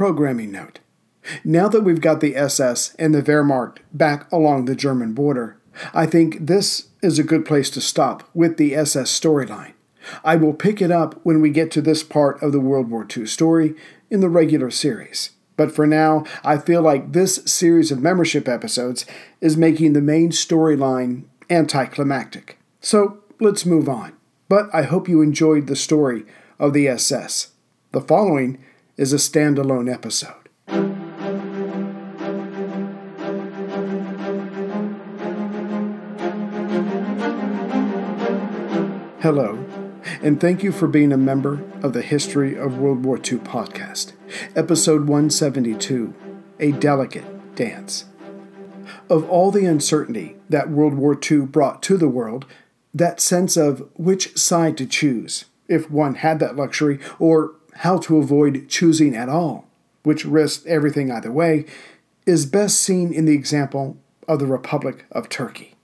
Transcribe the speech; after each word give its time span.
programming 0.00 0.50
note. 0.50 0.78
Now 1.44 1.68
that 1.68 1.82
we've 1.82 2.00
got 2.00 2.22
the 2.22 2.34
SS 2.34 2.94
and 2.94 3.14
the 3.14 3.20
Wehrmacht 3.20 3.80
back 3.92 4.32
along 4.32 4.64
the 4.64 4.74
German 4.74 5.12
border, 5.12 5.60
I 5.92 6.06
think 6.06 6.46
this 6.46 6.88
is 7.02 7.18
a 7.18 7.22
good 7.22 7.44
place 7.44 7.68
to 7.68 7.82
stop 7.82 8.26
with 8.32 8.56
the 8.56 8.74
SS 8.74 9.10
storyline. 9.20 9.74
I 10.24 10.36
will 10.36 10.54
pick 10.54 10.80
it 10.80 10.90
up 10.90 11.20
when 11.22 11.42
we 11.42 11.50
get 11.50 11.70
to 11.72 11.82
this 11.82 12.02
part 12.02 12.42
of 12.42 12.52
the 12.52 12.60
World 12.60 12.90
War 12.90 13.06
II 13.14 13.26
story 13.26 13.74
in 14.08 14.20
the 14.20 14.30
regular 14.30 14.70
series. 14.70 15.32
But 15.58 15.70
for 15.70 15.86
now, 15.86 16.24
I 16.42 16.56
feel 16.56 16.80
like 16.80 17.12
this 17.12 17.42
series 17.44 17.92
of 17.92 18.00
membership 18.00 18.48
episodes 18.48 19.04
is 19.42 19.58
making 19.58 19.92
the 19.92 20.00
main 20.00 20.30
storyline 20.30 21.24
anticlimactic. 21.50 22.58
So 22.80 23.18
let's 23.38 23.66
move 23.66 23.86
on. 23.86 24.14
But 24.48 24.70
I 24.72 24.84
hope 24.84 25.10
you 25.10 25.20
enjoyed 25.20 25.66
the 25.66 25.76
story 25.76 26.24
of 26.58 26.72
the 26.72 26.88
SS. 26.88 27.48
The 27.92 28.00
following 28.00 28.64
is 29.00 29.14
a 29.14 29.16
standalone 29.16 29.90
episode. 29.90 30.50
Hello, 39.22 39.64
and 40.22 40.38
thank 40.38 40.62
you 40.62 40.70
for 40.70 40.86
being 40.86 41.12
a 41.12 41.16
member 41.16 41.64
of 41.82 41.94
the 41.94 42.02
History 42.02 42.54
of 42.58 42.76
World 42.76 43.06
War 43.06 43.16
II 43.16 43.38
podcast, 43.38 44.12
episode 44.54 45.08
172 45.08 46.12
A 46.58 46.72
Delicate 46.72 47.54
Dance. 47.54 48.04
Of 49.08 49.26
all 49.30 49.50
the 49.50 49.64
uncertainty 49.64 50.36
that 50.50 50.68
World 50.68 50.92
War 50.92 51.18
II 51.18 51.46
brought 51.46 51.82
to 51.84 51.96
the 51.96 52.06
world, 52.06 52.44
that 52.92 53.18
sense 53.18 53.56
of 53.56 53.88
which 53.94 54.36
side 54.36 54.76
to 54.76 54.84
choose, 54.84 55.46
if 55.68 55.90
one 55.90 56.16
had 56.16 56.38
that 56.40 56.56
luxury, 56.56 57.00
or 57.18 57.54
how 57.80 57.96
to 57.96 58.18
avoid 58.18 58.68
choosing 58.68 59.16
at 59.16 59.28
all, 59.28 59.66
which 60.02 60.26
risks 60.26 60.66
everything 60.66 61.10
either 61.10 61.32
way, 61.32 61.64
is 62.26 62.44
best 62.44 62.78
seen 62.78 63.10
in 63.10 63.24
the 63.24 63.34
example 63.34 63.96
of 64.28 64.38
the 64.38 64.46
Republic 64.46 65.06
of 65.10 65.30
Turkey. 65.30 65.74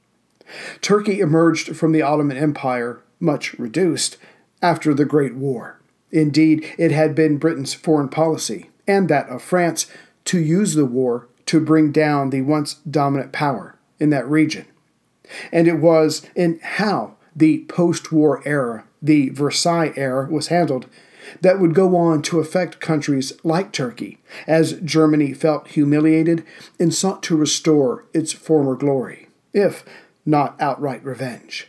Turkey 0.82 1.20
emerged 1.20 1.74
from 1.74 1.92
the 1.92 2.02
Ottoman 2.02 2.36
Empire 2.36 3.00
much 3.18 3.54
reduced, 3.54 4.18
after 4.60 4.92
the 4.92 5.06
Great 5.06 5.34
War. 5.34 5.80
Indeed, 6.10 6.66
it 6.76 6.92
had 6.92 7.14
been 7.14 7.38
Britain's 7.38 7.72
foreign 7.72 8.10
policy, 8.10 8.70
and 8.86 9.08
that 9.08 9.30
of 9.30 9.42
France, 9.42 9.86
to 10.26 10.38
use 10.38 10.74
the 10.74 10.84
war 10.84 11.28
to 11.46 11.60
bring 11.60 11.92
down 11.92 12.28
the 12.28 12.42
once 12.42 12.74
dominant 12.90 13.32
power 13.32 13.78
in 13.98 14.10
that 14.10 14.28
region. 14.28 14.66
And 15.50 15.66
it 15.66 15.78
was 15.78 16.26
in 16.34 16.60
how 16.62 17.16
the 17.34 17.64
post 17.68 18.12
war 18.12 18.42
era, 18.44 18.84
the 19.00 19.30
Versailles 19.30 19.94
era, 19.96 20.28
was 20.30 20.48
handled 20.48 20.86
that 21.40 21.60
would 21.60 21.74
go 21.74 21.96
on 21.96 22.22
to 22.22 22.40
affect 22.40 22.80
countries 22.80 23.32
like 23.42 23.72
Turkey, 23.72 24.18
as 24.46 24.80
Germany 24.80 25.32
felt 25.32 25.68
humiliated 25.68 26.44
and 26.78 26.94
sought 26.94 27.22
to 27.24 27.36
restore 27.36 28.04
its 28.12 28.32
former 28.32 28.74
glory, 28.74 29.28
if 29.52 29.84
not 30.24 30.60
outright 30.60 31.04
revenge. 31.04 31.68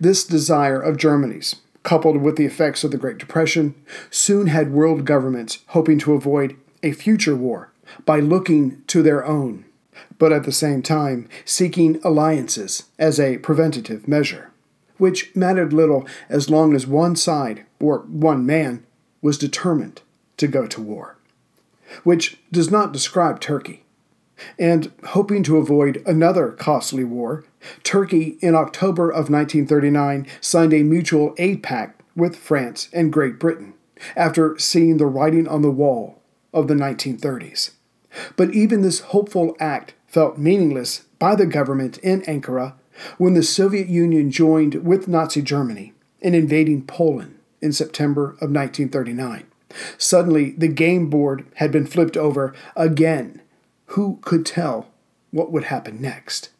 This 0.00 0.24
desire 0.24 0.80
of 0.80 0.96
Germany's, 0.96 1.56
coupled 1.82 2.16
with 2.22 2.36
the 2.36 2.46
effects 2.46 2.82
of 2.82 2.90
the 2.90 2.98
Great 2.98 3.18
Depression, 3.18 3.74
soon 4.10 4.48
had 4.48 4.72
world 4.72 5.04
governments 5.04 5.58
hoping 5.68 5.98
to 6.00 6.14
avoid 6.14 6.56
a 6.82 6.92
future 6.92 7.36
war 7.36 7.72
by 8.04 8.20
looking 8.20 8.82
to 8.86 9.02
their 9.02 9.24
own, 9.24 9.64
but 10.18 10.32
at 10.32 10.44
the 10.44 10.52
same 10.52 10.82
time 10.82 11.28
seeking 11.44 12.00
alliances 12.02 12.84
as 12.98 13.20
a 13.20 13.38
preventative 13.38 14.08
measure, 14.08 14.50
which 14.98 15.34
mattered 15.36 15.72
little 15.72 16.06
as 16.28 16.50
long 16.50 16.74
as 16.74 16.86
one 16.86 17.14
side, 17.14 17.65
or 17.80 18.00
one 18.00 18.46
man, 18.46 18.84
was 19.22 19.38
determined 19.38 20.02
to 20.36 20.46
go 20.46 20.66
to 20.66 20.80
war. 20.80 21.16
Which 22.04 22.38
does 22.52 22.70
not 22.70 22.92
describe 22.92 23.40
Turkey. 23.40 23.84
And 24.58 24.92
hoping 25.04 25.42
to 25.44 25.56
avoid 25.56 26.02
another 26.06 26.50
costly 26.52 27.04
war, 27.04 27.44
Turkey, 27.82 28.36
in 28.40 28.54
October 28.54 29.08
of 29.08 29.30
1939, 29.30 30.26
signed 30.40 30.74
a 30.74 30.82
mutual 30.82 31.34
aid 31.38 31.62
pact 31.62 32.02
with 32.14 32.36
France 32.36 32.88
and 32.92 33.12
Great 33.12 33.38
Britain 33.38 33.74
after 34.14 34.58
seeing 34.58 34.98
the 34.98 35.06
writing 35.06 35.48
on 35.48 35.62
the 35.62 35.70
wall 35.70 36.20
of 36.52 36.68
the 36.68 36.74
1930s. 36.74 37.72
But 38.36 38.54
even 38.54 38.82
this 38.82 39.00
hopeful 39.00 39.56
act 39.58 39.94
felt 40.06 40.38
meaningless 40.38 41.04
by 41.18 41.34
the 41.34 41.46
government 41.46 41.98
in 41.98 42.22
Ankara 42.22 42.74
when 43.18 43.34
the 43.34 43.42
Soviet 43.42 43.88
Union 43.88 44.30
joined 44.30 44.76
with 44.76 45.08
Nazi 45.08 45.42
Germany 45.42 45.92
in 46.20 46.34
invading 46.34 46.86
Poland 46.86 47.35
in 47.60 47.72
September 47.72 48.30
of 48.40 48.50
1939. 48.50 49.46
Suddenly, 49.98 50.50
the 50.50 50.68
game 50.68 51.10
board 51.10 51.44
had 51.56 51.72
been 51.72 51.86
flipped 51.86 52.16
over 52.16 52.54
again. 52.76 53.40
Who 53.90 54.18
could 54.22 54.46
tell 54.46 54.88
what 55.30 55.52
would 55.52 55.64
happen 55.64 56.00
next? 56.00 56.50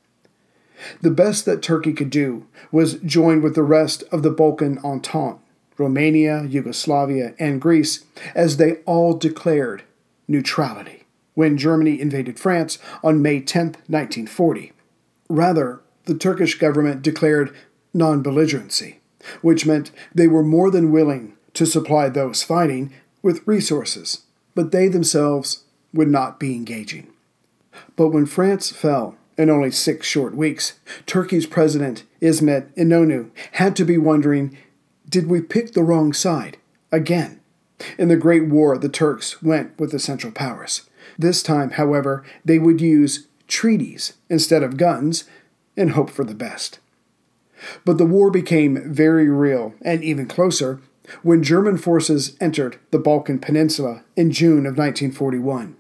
The 1.01 1.11
best 1.11 1.45
that 1.47 1.63
Turkey 1.63 1.93
could 1.93 2.11
do 2.11 2.47
was 2.71 2.95
join 2.95 3.41
with 3.41 3.55
the 3.55 3.63
rest 3.63 4.05
of 4.13 4.23
the 4.23 4.31
Balkan 4.31 4.79
Entente, 4.85 5.39
Romania, 5.79 6.45
Yugoslavia, 6.45 7.35
and 7.39 7.61
Greece, 7.61 8.05
as 8.35 8.57
they 8.57 8.77
all 8.85 9.15
declared 9.15 9.83
neutrality 10.29 11.05
when 11.35 11.59
Germany 11.59 12.01
invaded 12.01 12.39
France 12.39 12.79
on 13.05 13.23
May 13.23 13.41
10, 13.41 13.67
1940. 13.87 14.73
Rather, 15.29 15.81
the 16.05 16.15
Turkish 16.15 16.59
government 16.59 17.03
declared 17.03 17.55
non 17.93 18.23
belligerency, 18.23 18.97
which 19.43 19.67
meant 19.67 19.91
they 20.15 20.29
were 20.29 20.43
more 20.43 20.71
than 20.71 20.93
willing 20.93 21.35
to 21.55 21.67
supply 21.67 22.09
those 22.09 22.43
fighting 22.43 22.93
with 23.23 23.47
resources, 23.47 24.23
but 24.55 24.73
they 24.73 24.89
themselves 24.89 25.65
would 25.93 26.09
not 26.09 26.39
be 26.39 26.55
engaging. 26.55 27.09
But 27.97 28.09
when 28.09 28.27
France 28.27 28.71
fell 28.71 29.17
in 29.37 29.51
only 29.51 29.71
six 29.71 30.07
short 30.07 30.35
weeks, 30.35 30.79
Turkey's 31.07 31.47
president, 31.47 32.05
Ismet 32.21 32.75
Inonu, 32.77 33.31
had 33.53 33.77
to 33.77 33.85
be 33.85 33.99
wondering 33.99 34.57
did 35.09 35.29
we 35.29 35.41
pick 35.41 35.73
the 35.73 35.85
wrong 35.85 36.13
side? 36.13 36.57
Again. 36.91 37.41
In 37.99 38.09
the 38.09 38.17
Great 38.17 38.47
War, 38.47 38.77
the 38.77 38.89
Turks 38.89 39.43
went 39.43 39.79
with 39.79 39.93
the 39.93 39.99
Central 39.99 40.33
Powers. 40.33 40.89
This 41.19 41.43
time, 41.43 41.73
however, 41.73 42.25
they 42.45 42.59
would 42.59 42.81
use 42.81 43.29
treaties 43.47 44.15
instead 44.29 44.63
of 44.63 44.77
guns 44.77 45.25
and 45.77 45.93
hope 45.93 46.11
for 46.11 46.25
the 46.25 46.35
best. 46.35 46.81
But 47.85 47.99
the 47.99 48.07
war 48.07 48.31
became 48.31 48.93
very 48.93 49.29
real 49.29 49.75
and 49.83 50.03
even 50.03 50.27
closer 50.27 50.81
when 51.23 51.43
German 51.43 51.79
forces 51.79 52.37
entered 52.41 52.79
the 52.91 52.99
Balkan 52.99 53.39
Peninsula 53.39 54.03
in 54.17 54.33
June 54.33 54.67
of 54.67 54.77
1941. 54.77 55.77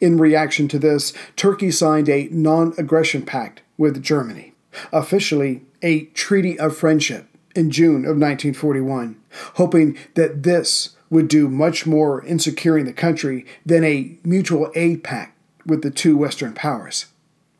In 0.00 0.18
reaction 0.18 0.68
to 0.68 0.78
this, 0.78 1.12
Turkey 1.36 1.70
signed 1.70 2.08
a 2.08 2.28
non 2.30 2.74
aggression 2.78 3.22
pact 3.22 3.62
with 3.76 4.02
Germany, 4.02 4.54
officially 4.92 5.62
a 5.82 6.04
treaty 6.06 6.58
of 6.58 6.76
friendship 6.76 7.26
in 7.54 7.70
June 7.70 8.04
of 8.04 8.16
1941, 8.18 9.16
hoping 9.54 9.96
that 10.14 10.42
this 10.42 10.96
would 11.10 11.28
do 11.28 11.48
much 11.48 11.86
more 11.86 12.22
in 12.22 12.38
securing 12.38 12.84
the 12.84 12.92
country 12.92 13.46
than 13.64 13.84
a 13.84 14.18
mutual 14.24 14.70
aid 14.74 15.04
pact 15.04 15.36
with 15.64 15.82
the 15.82 15.90
two 15.90 16.16
Western 16.16 16.52
powers. 16.52 17.06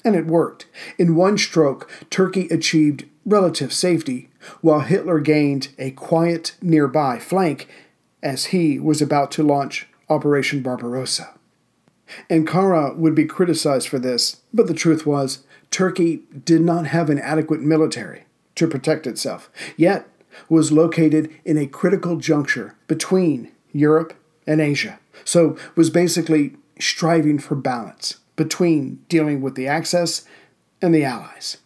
And 0.04 0.14
it 0.14 0.26
worked. 0.26 0.66
In 0.98 1.16
one 1.16 1.36
stroke, 1.36 1.90
Turkey 2.10 2.48
achieved 2.48 3.04
relative 3.26 3.72
safety, 3.72 4.30
while 4.60 4.80
Hitler 4.80 5.20
gained 5.20 5.68
a 5.78 5.90
quiet 5.90 6.56
nearby 6.62 7.18
flank 7.18 7.68
as 8.22 8.46
he 8.46 8.78
was 8.78 9.02
about 9.02 9.30
to 9.32 9.42
launch 9.42 9.88
Operation 10.08 10.62
Barbarossa. 10.62 11.34
Ankara 12.30 12.96
would 12.96 13.14
be 13.14 13.24
criticized 13.24 13.88
for 13.88 13.98
this, 13.98 14.42
but 14.54 14.68
the 14.68 14.74
truth 14.74 15.04
was, 15.04 15.40
Turkey 15.70 16.22
did 16.44 16.60
not 16.60 16.86
have 16.86 17.10
an 17.10 17.18
adequate 17.18 17.60
military 17.60 18.24
to 18.54 18.68
protect 18.68 19.06
itself, 19.06 19.50
yet 19.76 20.08
was 20.48 20.70
located 20.70 21.30
in 21.44 21.58
a 21.58 21.66
critical 21.66 22.16
juncture 22.16 22.76
between 22.86 23.50
Europe 23.72 24.14
and 24.46 24.60
Asia, 24.60 25.00
so 25.24 25.56
was 25.74 25.90
basically 25.90 26.54
striving 26.78 27.38
for 27.38 27.56
balance 27.56 28.18
between 28.36 29.02
dealing 29.08 29.40
with 29.40 29.54
the 29.54 29.66
Axis 29.66 30.24
and 30.80 30.94
the 30.94 31.04
Allies. 31.04 31.56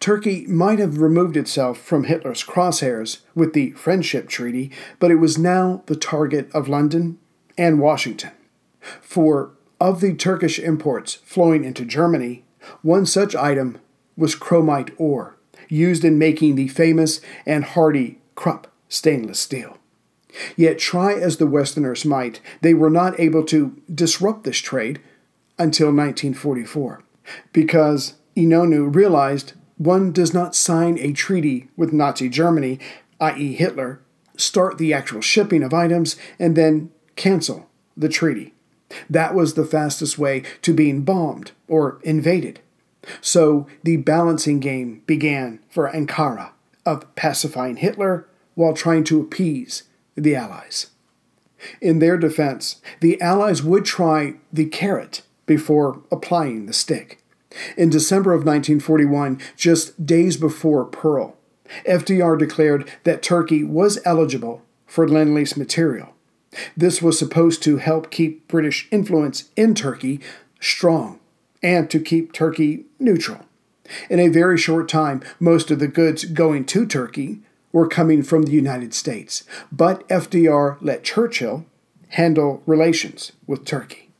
Turkey 0.00 0.46
might 0.46 0.78
have 0.78 0.98
removed 0.98 1.36
itself 1.36 1.78
from 1.78 2.04
Hitler's 2.04 2.42
crosshairs 2.42 3.20
with 3.34 3.52
the 3.52 3.72
Friendship 3.72 4.28
Treaty, 4.28 4.70
but 4.98 5.10
it 5.10 5.16
was 5.16 5.38
now 5.38 5.82
the 5.86 5.96
target 5.96 6.50
of 6.54 6.68
London 6.68 7.18
and 7.56 7.80
Washington. 7.80 8.30
For 9.00 9.52
of 9.80 10.00
the 10.00 10.14
Turkish 10.14 10.58
imports 10.58 11.14
flowing 11.24 11.64
into 11.64 11.84
Germany, 11.84 12.44
one 12.82 13.06
such 13.06 13.34
item 13.34 13.78
was 14.16 14.34
chromite 14.34 14.90
ore, 14.98 15.36
used 15.68 16.04
in 16.04 16.18
making 16.18 16.54
the 16.54 16.68
famous 16.68 17.20
and 17.46 17.64
hardy 17.64 18.18
Krupp 18.34 18.72
stainless 18.88 19.38
steel. 19.38 19.78
Yet, 20.56 20.78
try 20.78 21.14
as 21.14 21.36
the 21.36 21.46
Westerners 21.46 22.04
might, 22.04 22.40
they 22.60 22.74
were 22.74 22.90
not 22.90 23.18
able 23.18 23.44
to 23.44 23.80
disrupt 23.92 24.44
this 24.44 24.58
trade 24.58 25.00
until 25.58 25.88
1944, 25.88 27.02
because 27.52 28.14
Inonu 28.38 28.94
realized 28.94 29.54
one 29.78 30.12
does 30.12 30.32
not 30.32 30.54
sign 30.54 30.96
a 30.98 31.12
treaty 31.12 31.68
with 31.76 31.92
Nazi 31.92 32.28
Germany, 32.28 32.78
i.e., 33.20 33.54
Hitler, 33.54 34.00
start 34.36 34.78
the 34.78 34.94
actual 34.94 35.20
shipping 35.20 35.64
of 35.64 35.74
items, 35.74 36.14
and 36.38 36.56
then 36.56 36.90
cancel 37.16 37.68
the 37.96 38.08
treaty. 38.08 38.54
That 39.10 39.34
was 39.34 39.54
the 39.54 39.64
fastest 39.64 40.18
way 40.18 40.44
to 40.62 40.72
being 40.72 41.02
bombed 41.02 41.50
or 41.66 41.98
invaded. 42.04 42.60
So 43.20 43.66
the 43.82 43.96
balancing 43.96 44.60
game 44.60 45.02
began 45.06 45.58
for 45.68 45.90
Ankara 45.90 46.50
of 46.86 47.12
pacifying 47.16 47.76
Hitler 47.76 48.26
while 48.54 48.72
trying 48.72 49.04
to 49.04 49.20
appease 49.20 49.84
the 50.14 50.36
Allies. 50.36 50.90
In 51.80 51.98
their 51.98 52.16
defense, 52.16 52.80
the 53.00 53.20
Allies 53.20 53.62
would 53.62 53.84
try 53.84 54.34
the 54.52 54.66
carrot 54.66 55.22
before 55.46 56.02
applying 56.12 56.66
the 56.66 56.72
stick. 56.72 57.20
In 57.76 57.90
December 57.90 58.32
of 58.32 58.40
1941, 58.40 59.40
just 59.56 60.04
days 60.06 60.36
before 60.36 60.84
Pearl, 60.84 61.36
FDR 61.86 62.38
declared 62.38 62.90
that 63.04 63.22
Turkey 63.22 63.62
was 63.62 63.98
eligible 64.04 64.62
for 64.86 65.08
Lend 65.08 65.34
Lease 65.34 65.56
material. 65.56 66.14
This 66.76 67.02
was 67.02 67.18
supposed 67.18 67.62
to 67.64 67.76
help 67.76 68.10
keep 68.10 68.48
British 68.48 68.88
influence 68.90 69.50
in 69.56 69.74
Turkey 69.74 70.20
strong 70.60 71.20
and 71.62 71.90
to 71.90 72.00
keep 72.00 72.32
Turkey 72.32 72.86
neutral. 72.98 73.40
In 74.10 74.18
a 74.20 74.28
very 74.28 74.58
short 74.58 74.88
time, 74.88 75.22
most 75.40 75.70
of 75.70 75.78
the 75.78 75.88
goods 75.88 76.24
going 76.24 76.64
to 76.66 76.86
Turkey 76.86 77.40
were 77.72 77.88
coming 77.88 78.22
from 78.22 78.42
the 78.42 78.52
United 78.52 78.94
States, 78.94 79.44
but 79.70 80.06
FDR 80.08 80.78
let 80.80 81.04
Churchill 81.04 81.66
handle 82.10 82.62
relations 82.66 83.32
with 83.46 83.64
Turkey. 83.64 84.10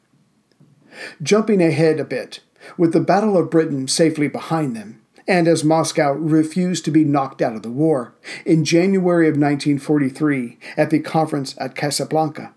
Jumping 1.23 1.63
ahead 1.63 2.01
a 2.01 2.05
bit, 2.05 2.41
with 2.77 2.93
the 2.93 3.01
Battle 3.01 3.37
of 3.37 3.51
Britain 3.51 3.89
safely 3.89 4.29
behind 4.29 4.77
them, 4.77 5.01
and 5.27 5.47
as 5.47 5.63
Moscow 5.63 6.13
refused 6.13 6.85
to 6.87 6.91
be 6.91 7.05
knocked 7.05 7.43
out 7.43 7.55
of 7.55 7.63
the 7.63 7.71
war, 7.71 8.15
in 8.45 8.65
January 8.65 9.27
of 9.27 9.33
1943, 9.35 10.59
at 10.77 10.91
the 10.91 11.01
conference 11.01 11.55
at 11.59 11.75
Casablanca, 11.75 12.53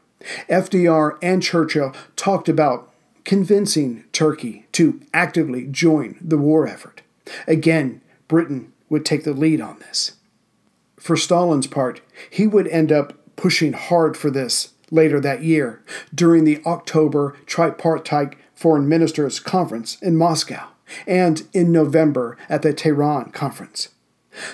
FDR 0.49 1.17
and 1.21 1.43
Churchill 1.43 1.93
talked 2.15 2.47
about 2.47 2.91
convincing 3.23 4.05
Turkey 4.13 4.67
to 4.71 5.01
actively 5.13 5.67
join 5.67 6.17
the 6.21 6.37
war 6.37 6.67
effort. 6.67 7.01
Again, 7.47 8.01
Britain 8.27 8.71
would 8.89 9.05
take 9.05 9.23
the 9.23 9.33
lead 9.33 9.61
on 9.61 9.79
this. 9.79 10.13
For 10.97 11.17
Stalin's 11.17 11.67
part, 11.67 12.01
he 12.29 12.47
would 12.47 12.67
end 12.67 12.91
up 12.91 13.13
pushing 13.35 13.73
hard 13.73 14.15
for 14.15 14.29
this 14.29 14.73
later 14.91 15.19
that 15.19 15.43
year 15.43 15.81
during 16.13 16.43
the 16.43 16.61
October 16.65 17.35
Tripartite 17.45 18.35
Foreign 18.61 18.87
Ministers 18.87 19.39
Conference 19.39 19.99
in 20.03 20.15
Moscow 20.15 20.67
and 21.07 21.47
in 21.51 21.71
November 21.71 22.37
at 22.47 22.61
the 22.61 22.73
Tehran 22.73 23.31
Conference. 23.31 23.89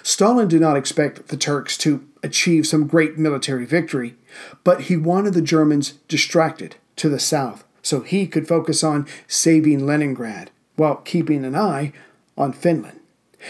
Stalin 0.02 0.48
did 0.48 0.62
not 0.62 0.78
expect 0.78 1.28
the 1.28 1.36
Turks 1.36 1.78
to 1.80 2.08
achieve 2.24 2.66
some 2.66 2.88
great 2.88 3.18
military 3.18 3.66
victory, 3.66 4.16
but 4.64 4.84
he 4.84 4.96
wanted 4.96 5.34
the 5.34 5.42
Germans 5.42 5.96
distracted 6.08 6.78
to 6.96 7.10
the 7.10 7.20
south 7.20 7.66
so 7.82 8.00
he 8.00 8.28
could 8.28 8.48
focus 8.48 8.82
on 8.82 9.06
saving 9.28 9.86
Leningrad 9.86 10.52
while 10.78 10.96
keeping 10.96 11.44
an 11.44 11.56
eye 11.56 11.92
on 12.38 12.54
Finland. 12.54 13.02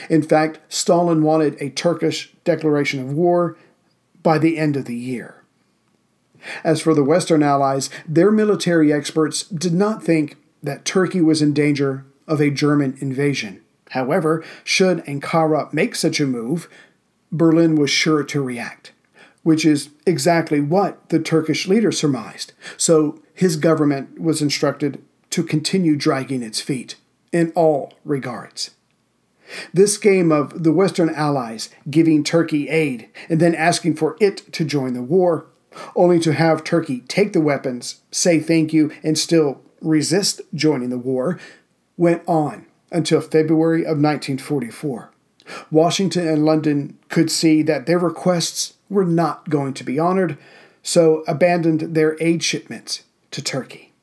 In 0.09 0.23
fact, 0.23 0.59
Stalin 0.69 1.21
wanted 1.21 1.55
a 1.61 1.69
Turkish 1.69 2.33
declaration 2.43 2.99
of 2.99 3.13
war 3.13 3.55
by 4.23 4.39
the 4.39 4.57
end 4.57 4.75
of 4.75 4.85
the 4.85 4.95
year. 4.95 5.43
As 6.63 6.81
for 6.81 6.95
the 6.95 7.03
Western 7.03 7.43
Allies, 7.43 7.91
their 8.07 8.31
military 8.31 8.91
experts 8.91 9.43
did 9.43 9.73
not 9.73 10.03
think 10.03 10.35
that 10.63 10.85
Turkey 10.85 11.21
was 11.21 11.41
in 11.41 11.53
danger 11.53 12.05
of 12.27 12.41
a 12.41 12.51
German 12.51 12.97
invasion. 12.99 13.61
However, 13.91 14.43
should 14.63 14.99
Ankara 15.05 15.71
make 15.73 15.95
such 15.95 16.19
a 16.19 16.27
move, 16.27 16.69
Berlin 17.31 17.75
was 17.75 17.89
sure 17.89 18.23
to 18.23 18.41
react, 18.41 18.91
which 19.43 19.65
is 19.65 19.89
exactly 20.05 20.59
what 20.59 21.09
the 21.09 21.19
Turkish 21.19 21.67
leader 21.67 21.91
surmised. 21.91 22.53
So 22.75 23.21
his 23.33 23.55
government 23.55 24.19
was 24.19 24.41
instructed 24.41 25.01
to 25.29 25.43
continue 25.43 25.95
dragging 25.95 26.41
its 26.41 26.61
feet 26.61 26.95
in 27.31 27.51
all 27.55 27.93
regards. 28.03 28.71
This 29.73 29.97
game 29.97 30.31
of 30.31 30.63
the 30.63 30.73
Western 30.73 31.09
Allies 31.09 31.69
giving 31.89 32.23
Turkey 32.23 32.67
aid 32.67 33.09
and 33.29 33.39
then 33.39 33.55
asking 33.55 33.95
for 33.95 34.17
it 34.19 34.51
to 34.53 34.65
join 34.65 34.93
the 34.93 35.01
war, 35.01 35.47
only 35.95 36.19
to 36.19 36.33
have 36.33 36.63
Turkey 36.63 37.01
take 37.07 37.33
the 37.33 37.41
weapons, 37.41 38.01
say 38.11 38.39
thank 38.39 38.73
you, 38.73 38.91
and 39.03 39.17
still 39.17 39.61
resist 39.81 40.41
joining 40.53 40.89
the 40.89 40.97
war, 40.97 41.39
went 41.97 42.23
on 42.27 42.65
until 42.91 43.21
February 43.21 43.81
of 43.81 43.99
1944. 43.99 45.11
Washington 45.71 46.27
and 46.27 46.45
London 46.45 46.97
could 47.09 47.31
see 47.31 47.61
that 47.63 47.85
their 47.85 47.99
requests 47.99 48.73
were 48.89 49.05
not 49.05 49.49
going 49.49 49.73
to 49.73 49.83
be 49.83 49.99
honored, 49.99 50.37
so 50.83 51.23
abandoned 51.27 51.95
their 51.95 52.21
aid 52.21 52.43
shipments 52.43 53.03
to 53.31 53.41
Turkey. 53.41 53.93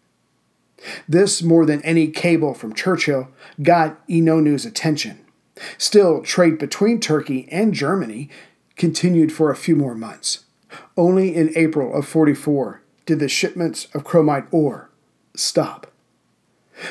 This, 1.09 1.43
more 1.43 1.65
than 1.65 1.83
any 1.83 2.09
cable 2.09 2.55
from 2.55 2.75
Churchill, 2.75 3.29
got 3.63 4.07
Inonu's 4.07 4.67
attention. 4.67 5.21
Still, 5.79 6.23
trade 6.23 6.59
between 6.59 7.01
Turkey 7.01 7.49
and 7.51 7.73
Germany 7.73 8.29
continued 8.77 9.33
for 9.33 9.51
a 9.51 9.57
few 9.57 9.77
more 9.77 9.95
months. 9.95 10.45
Only 10.97 11.35
in 11.35 11.57
April 11.57 11.95
of 11.95 12.07
44 12.07 12.83
did 13.07 13.19
the 13.19 13.29
shipments 13.29 13.87
of 13.95 14.05
chromite 14.05 14.49
ore 14.51 14.91
stop. 15.35 15.91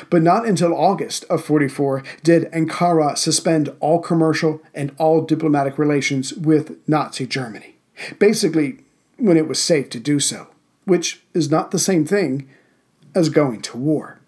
But 0.10 0.22
not 0.22 0.48
until 0.48 0.74
August 0.74 1.25
of 1.25 1.44
44 1.44 2.04
did 2.24 2.50
Ankara 2.51 3.18
suspend 3.18 3.75
all 3.80 4.00
commercial 4.00 4.62
and 4.74 4.95
all 4.98 5.22
diplomatic 5.22 5.78
relations 5.78 6.34
with 6.34 6.78
Nazi 6.88 7.28
Germany, 7.28 7.75
basically, 8.18 8.80
when 9.18 9.38
it 9.38 9.48
was 9.48 9.62
safe 9.62 9.90
to 9.90 10.00
do 10.00 10.19
so 10.19 10.48
which 10.86 11.22
is 11.34 11.50
not 11.50 11.72
the 11.72 11.80
same 11.80 12.06
thing 12.06 12.50
as 13.16 13.30
going 13.30 13.62
to 13.62 13.78
war. 13.78 14.19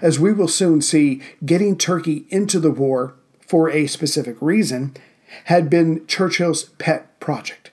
As 0.00 0.18
we 0.18 0.32
will 0.32 0.48
soon 0.48 0.80
see, 0.80 1.20
getting 1.44 1.76
Turkey 1.76 2.26
into 2.28 2.58
the 2.58 2.70
war 2.70 3.14
for 3.46 3.70
a 3.70 3.86
specific 3.86 4.36
reason 4.40 4.94
had 5.44 5.68
been 5.68 6.06
Churchill's 6.06 6.64
pet 6.78 7.18
project. 7.20 7.70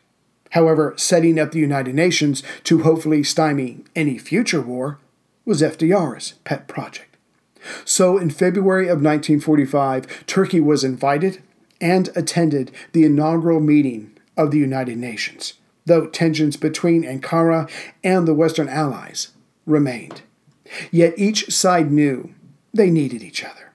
However, 0.51 0.93
setting 0.97 1.39
up 1.39 1.51
the 1.51 1.59
United 1.59 1.95
Nations 1.95 2.43
to 2.65 2.83
hopefully 2.83 3.23
stymie 3.23 3.83
any 3.95 4.17
future 4.17 4.61
war 4.61 4.99
was 5.45 5.61
FDR's 5.61 6.33
pet 6.43 6.67
project. 6.67 7.17
So 7.85 8.17
in 8.17 8.29
February 8.29 8.85
of 8.85 9.01
1945, 9.01 10.25
Turkey 10.25 10.59
was 10.59 10.83
invited 10.83 11.41
and 11.79 12.09
attended 12.15 12.71
the 12.93 13.03
inaugural 13.03 13.59
meeting 13.59 14.17
of 14.37 14.51
the 14.51 14.59
United 14.59 14.97
Nations 14.97 15.53
though 15.85 16.07
tensions 16.07 16.57
between 16.57 17.03
Ankara 17.03 17.69
and 18.03 18.27
the 18.27 18.33
Western 18.33 18.69
Allies 18.69 19.29
remained. 19.65 20.21
Yet 20.91 21.13
each 21.17 21.51
side 21.51 21.91
knew 21.91 22.33
they 22.73 22.89
needed 22.89 23.21
each 23.21 23.43
other, 23.43 23.73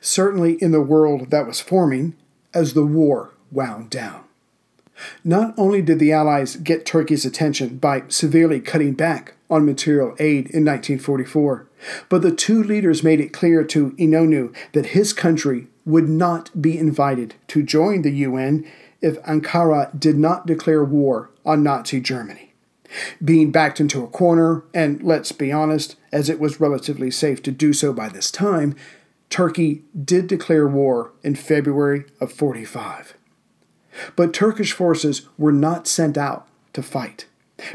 certainly 0.00 0.54
in 0.62 0.70
the 0.70 0.80
world 0.80 1.30
that 1.30 1.46
was 1.46 1.60
forming 1.60 2.14
as 2.54 2.74
the 2.74 2.86
war 2.86 3.32
wound 3.50 3.90
down. 3.90 4.25
Not 5.24 5.54
only 5.56 5.82
did 5.82 5.98
the 5.98 6.12
Allies 6.12 6.56
get 6.56 6.86
Turkey's 6.86 7.24
attention 7.24 7.78
by 7.78 8.04
severely 8.08 8.60
cutting 8.60 8.94
back 8.94 9.34
on 9.50 9.66
material 9.66 10.14
aid 10.18 10.50
in 10.50 10.64
1944, 10.64 11.68
but 12.08 12.22
the 12.22 12.34
two 12.34 12.62
leaders 12.62 13.02
made 13.02 13.20
it 13.20 13.32
clear 13.32 13.62
to 13.64 13.90
Inonu 13.92 14.54
that 14.72 14.86
his 14.86 15.12
country 15.12 15.68
would 15.84 16.08
not 16.08 16.60
be 16.60 16.78
invited 16.78 17.34
to 17.48 17.62
join 17.62 18.02
the 18.02 18.10
UN 18.10 18.66
if 19.00 19.22
Ankara 19.22 19.98
did 19.98 20.18
not 20.18 20.46
declare 20.46 20.84
war 20.84 21.30
on 21.44 21.62
Nazi 21.62 22.00
Germany. 22.00 22.52
Being 23.24 23.50
backed 23.50 23.80
into 23.80 24.02
a 24.02 24.08
corner, 24.08 24.64
and 24.72 25.02
let's 25.02 25.32
be 25.32 25.52
honest, 25.52 25.96
as 26.12 26.28
it 26.28 26.40
was 26.40 26.60
relatively 26.60 27.10
safe 27.10 27.42
to 27.42 27.52
do 27.52 27.72
so 27.72 27.92
by 27.92 28.08
this 28.08 28.30
time, 28.30 28.74
Turkey 29.28 29.82
did 30.04 30.28
declare 30.28 30.68
war 30.68 31.12
in 31.22 31.34
February 31.34 32.04
of 32.20 32.32
45. 32.32 33.15
But 34.14 34.32
Turkish 34.32 34.72
forces 34.72 35.28
were 35.38 35.52
not 35.52 35.86
sent 35.86 36.16
out 36.18 36.46
to 36.72 36.82
fight. 36.82 37.26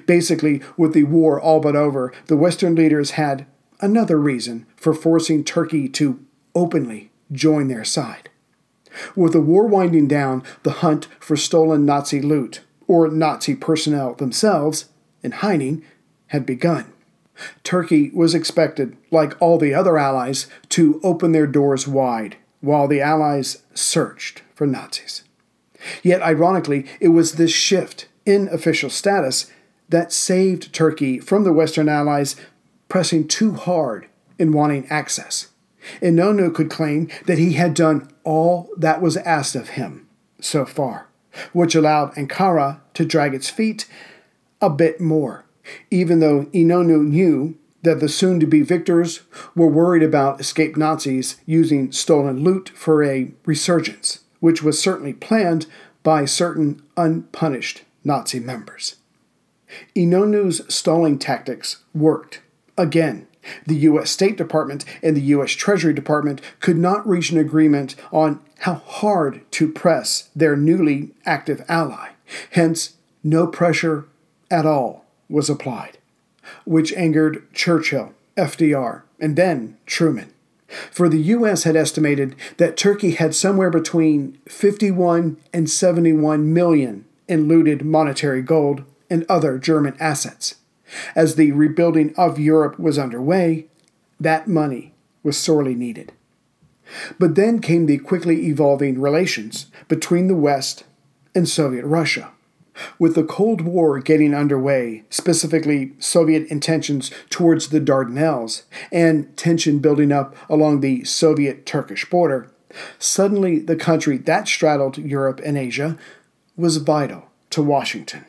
Basically, 0.05 0.61
with 0.77 0.93
the 0.93 1.03
war 1.03 1.39
all 1.39 1.59
but 1.59 1.75
over, 1.75 2.13
the 2.27 2.37
Western 2.37 2.75
leaders 2.75 3.11
had 3.11 3.45
another 3.79 4.19
reason 4.19 4.65
for 4.75 4.93
forcing 4.93 5.43
Turkey 5.43 5.89
to 5.89 6.23
openly 6.53 7.11
join 7.31 7.67
their 7.67 7.83
side. 7.83 8.29
With 9.15 9.33
the 9.33 9.41
war 9.41 9.65
winding 9.67 10.07
down, 10.07 10.43
the 10.63 10.71
hunt 10.71 11.07
for 11.19 11.35
stolen 11.35 11.85
Nazi 11.85 12.21
loot, 12.21 12.61
or 12.87 13.07
Nazi 13.07 13.55
personnel 13.55 14.13
themselves, 14.13 14.89
in 15.23 15.31
hiding, 15.31 15.83
had 16.27 16.45
begun. 16.45 16.91
Turkey 17.63 18.11
was 18.13 18.35
expected, 18.35 18.97
like 19.09 19.41
all 19.41 19.57
the 19.57 19.73
other 19.73 19.97
Allies, 19.97 20.47
to 20.69 20.99
open 21.03 21.31
their 21.31 21.47
doors 21.47 21.87
wide 21.87 22.37
while 22.59 22.87
the 22.87 23.01
Allies 23.01 23.63
searched 23.73 24.43
for 24.53 24.67
Nazis. 24.67 25.23
Yet, 26.03 26.21
ironically, 26.21 26.85
it 26.99 27.09
was 27.09 27.33
this 27.33 27.51
shift 27.51 28.07
in 28.25 28.47
official 28.49 28.89
status 28.89 29.51
that 29.89 30.11
saved 30.11 30.73
Turkey 30.73 31.19
from 31.19 31.43
the 31.43 31.53
Western 31.53 31.89
Allies 31.89 32.35
pressing 32.87 33.27
too 33.27 33.53
hard 33.53 34.07
in 34.37 34.51
wanting 34.51 34.87
access. 34.89 35.49
Inonu 36.01 36.53
could 36.53 36.69
claim 36.69 37.09
that 37.25 37.37
he 37.37 37.53
had 37.53 37.73
done 37.73 38.09
all 38.23 38.69
that 38.77 39.01
was 39.01 39.17
asked 39.17 39.55
of 39.55 39.69
him 39.69 40.07
so 40.39 40.65
far, 40.65 41.07
which 41.53 41.75
allowed 41.75 42.13
Ankara 42.15 42.79
to 42.93 43.05
drag 43.05 43.33
its 43.33 43.49
feet 43.49 43.87
a 44.61 44.69
bit 44.69 45.01
more 45.01 45.45
even 45.89 46.19
though 46.19 46.45
Inonu 46.45 47.03
knew 47.05 47.57
that 47.83 47.99
the 47.99 48.09
soon 48.09 48.39
to 48.39 48.45
be 48.45 48.61
victors 48.61 49.21
were 49.55 49.67
worried 49.67 50.03
about 50.03 50.39
escaped 50.39 50.77
Nazis 50.77 51.37
using 51.45 51.91
stolen 51.91 52.43
loot 52.43 52.69
for 52.69 53.03
a 53.03 53.31
resurgence, 53.45 54.20
which 54.41 54.61
was 54.61 54.81
certainly 54.81 55.13
planned 55.13 55.67
by 56.03 56.25
certain 56.25 56.81
unpunished 56.97 57.83
Nazi 58.03 58.41
members. 58.41 58.97
Inonu's 59.95 60.61
stalling 60.73 61.17
tactics 61.17 61.83
worked. 61.93 62.41
Again, 62.77 63.27
the 63.65 63.75
U.S. 63.75 64.11
State 64.11 64.37
Department 64.37 64.83
and 65.01 65.15
the 65.15 65.21
U.S. 65.21 65.51
Treasury 65.51 65.93
Department 65.93 66.41
could 66.59 66.77
not 66.77 67.07
reach 67.07 67.31
an 67.31 67.37
agreement 67.37 67.95
on 68.11 68.41
how 68.59 68.75
hard 68.75 69.49
to 69.51 69.71
press 69.71 70.29
their 70.35 70.55
newly 70.55 71.11
active 71.25 71.63
ally. 71.67 72.09
Hence, 72.51 72.97
no 73.23 73.47
pressure 73.47 74.05
at 74.49 74.65
all 74.65 75.05
was 75.29 75.49
applied, 75.49 75.97
which 76.65 76.93
angered 76.93 77.51
Churchill, 77.53 78.13
FDR, 78.37 79.03
and 79.19 79.35
then 79.35 79.77
Truman. 79.85 80.33
For 80.91 81.09
the 81.09 81.19
U.S. 81.19 81.63
had 81.63 81.75
estimated 81.75 82.35
that 82.57 82.77
Turkey 82.77 83.11
had 83.11 83.35
somewhere 83.35 83.69
between 83.69 84.37
51 84.47 85.37
and 85.53 85.69
71 85.69 86.53
million 86.53 87.05
in 87.27 87.47
looted 87.47 87.83
monetary 87.83 88.41
gold 88.41 88.83
and 89.09 89.25
other 89.27 89.57
German 89.57 89.95
assets. 89.99 90.55
As 91.15 91.35
the 91.35 91.51
rebuilding 91.51 92.13
of 92.17 92.39
Europe 92.39 92.79
was 92.79 92.97
underway, 92.97 93.67
that 94.19 94.47
money 94.47 94.93
was 95.23 95.37
sorely 95.37 95.75
needed. 95.75 96.11
But 97.19 97.35
then 97.35 97.59
came 97.59 97.85
the 97.85 97.97
quickly 97.97 98.47
evolving 98.47 98.99
relations 98.99 99.67
between 99.87 100.27
the 100.27 100.35
West 100.35 100.83
and 101.33 101.47
Soviet 101.47 101.85
Russia. 101.85 102.31
With 102.97 103.15
the 103.15 103.23
Cold 103.23 103.61
War 103.61 103.99
getting 103.99 104.33
underway, 104.33 105.03
specifically 105.09 105.93
Soviet 105.99 106.47
intentions 106.47 107.11
towards 107.29 107.69
the 107.69 107.81
Dardanelles, 107.81 108.63
and 108.91 109.35
tension 109.35 109.79
building 109.79 110.11
up 110.11 110.35
along 110.49 110.79
the 110.79 111.03
Soviet 111.03 111.65
Turkish 111.65 112.09
border, 112.09 112.49
suddenly 112.97 113.59
the 113.59 113.75
country 113.75 114.17
that 114.17 114.47
straddled 114.47 114.97
Europe 114.97 115.41
and 115.43 115.57
Asia 115.57 115.97
was 116.55 116.77
vital 116.77 117.25
to 117.49 117.61
Washington, 117.61 118.25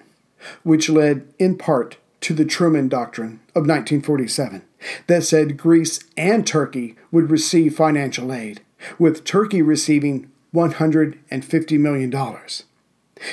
which 0.63 0.89
led 0.89 1.27
in 1.39 1.57
part 1.57 1.97
to 2.23 2.35
the 2.35 2.45
Truman 2.45 2.89
Doctrine 2.89 3.41
of 3.55 3.67
1947 3.67 4.63
that 5.07 5.25
said 5.25 5.57
Greece 5.57 6.01
and 6.17 6.47
Turkey 6.47 6.97
would 7.11 7.31
receive 7.31 7.77
financial 7.77 8.33
aid, 8.33 8.61
with 8.99 9.25
Turkey 9.25 9.63
receiving 9.63 10.31
$150 10.55 11.79
million. 11.79 12.11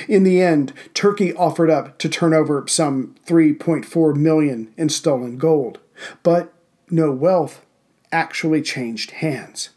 In 0.08 0.24
the 0.24 0.40
end, 0.42 0.72
Turkey 0.94 1.34
offered 1.34 1.70
up 1.70 1.98
to 1.98 2.08
turn 2.08 2.34
over 2.34 2.64
some 2.68 3.14
3.4 3.26 4.16
million 4.16 4.72
in 4.76 4.88
stolen 4.88 5.36
gold, 5.36 5.78
but 6.22 6.52
no 6.90 7.10
wealth 7.10 7.64
actually 8.12 8.62
changed 8.62 9.12
hands. 9.12 9.70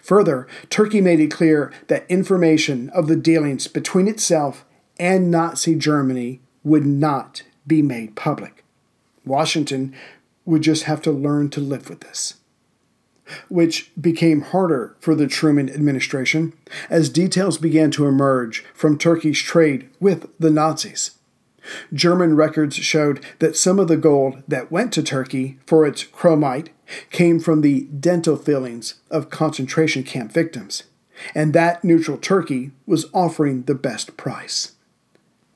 Further, 0.00 0.46
Turkey 0.70 1.00
made 1.00 1.20
it 1.20 1.30
clear 1.30 1.72
that 1.88 2.06
information 2.08 2.88
of 2.90 3.08
the 3.08 3.16
dealings 3.16 3.66
between 3.66 4.08
itself 4.08 4.64
and 4.98 5.30
Nazi 5.30 5.74
Germany 5.74 6.40
would 6.64 6.86
not 6.86 7.42
be 7.66 7.82
made 7.82 8.16
public. 8.16 8.64
Washington 9.24 9.94
would 10.44 10.62
just 10.62 10.84
have 10.84 11.02
to 11.02 11.10
learn 11.10 11.50
to 11.50 11.60
live 11.60 11.88
with 11.90 12.00
this 12.00 12.34
which 13.48 13.90
became 14.00 14.40
harder 14.40 14.96
for 15.00 15.14
the 15.14 15.26
Truman 15.26 15.68
administration 15.68 16.52
as 16.88 17.08
details 17.08 17.58
began 17.58 17.90
to 17.92 18.06
emerge 18.06 18.64
from 18.74 18.98
Turkey's 18.98 19.40
trade 19.40 19.88
with 20.00 20.28
the 20.38 20.50
Nazis. 20.50 21.12
German 21.92 22.36
records 22.36 22.76
showed 22.76 23.24
that 23.38 23.56
some 23.56 23.78
of 23.78 23.88
the 23.88 23.96
gold 23.96 24.42
that 24.46 24.70
went 24.70 24.92
to 24.92 25.02
Turkey 25.02 25.58
for 25.66 25.86
its 25.86 26.04
chromite 26.04 26.68
came 27.10 27.40
from 27.40 27.60
the 27.60 27.82
dental 27.86 28.36
fillings 28.36 28.94
of 29.10 29.30
concentration 29.30 30.04
camp 30.04 30.32
victims, 30.32 30.84
and 31.34 31.52
that 31.52 31.82
neutral 31.82 32.18
Turkey 32.18 32.70
was 32.86 33.06
offering 33.12 33.62
the 33.62 33.74
best 33.74 34.16
price. 34.16 34.72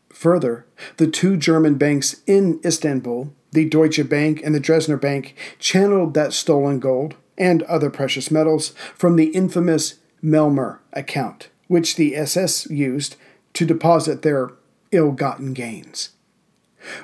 Further, 0.08 0.66
the 0.96 1.06
two 1.06 1.36
German 1.36 1.76
banks 1.76 2.20
in 2.26 2.60
Istanbul, 2.64 3.32
the 3.52 3.68
Deutsche 3.68 4.08
Bank 4.08 4.42
and 4.44 4.54
the 4.54 4.60
Dresdner 4.60 5.00
Bank, 5.00 5.34
channeled 5.58 6.14
that 6.14 6.32
stolen 6.32 6.78
gold 6.78 7.14
and 7.40 7.62
other 7.64 7.90
precious 7.90 8.30
metals 8.30 8.68
from 8.94 9.16
the 9.16 9.28
infamous 9.28 9.94
Melmer 10.22 10.78
account, 10.92 11.48
which 11.66 11.96
the 11.96 12.14
SS 12.14 12.70
used 12.70 13.16
to 13.54 13.64
deposit 13.64 14.22
their 14.22 14.50
ill 14.92 15.10
gotten 15.10 15.54
gains, 15.54 16.10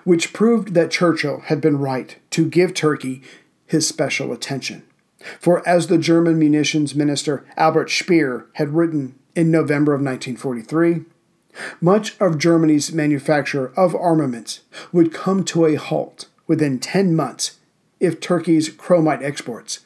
which 0.05 0.33
proved 0.33 0.75
that 0.75 0.91
Churchill 0.91 1.41
had 1.47 1.61
been 1.61 1.79
right 1.79 2.19
to 2.31 2.49
give 2.49 2.75
Turkey 2.75 3.23
his 3.67 3.89
special 3.89 4.33
attention. 4.33 4.85
For 5.41 5.67
as 5.67 5.87
the 5.87 5.99
German 5.99 6.39
munitions 6.39 6.95
minister 6.95 7.45
Albert 7.57 7.91
Speer 7.91 8.47
had 8.53 8.75
written 8.75 9.19
in 9.35 9.51
November 9.51 9.93
of 9.93 10.01
1943, 10.01 11.05
much 11.81 12.21
of 12.21 12.39
Germany's 12.39 12.93
manufacture 12.93 13.73
of 13.77 13.95
armaments 13.95 14.61
would 14.93 15.13
come 15.13 15.43
to 15.45 15.65
a 15.65 15.77
halt 15.77 16.27
within 16.47 16.79
10 16.79 17.17
months 17.17 17.59
if 17.99 18.21
Turkey's 18.21 18.69
chromite 18.69 19.23
exports 19.23 19.81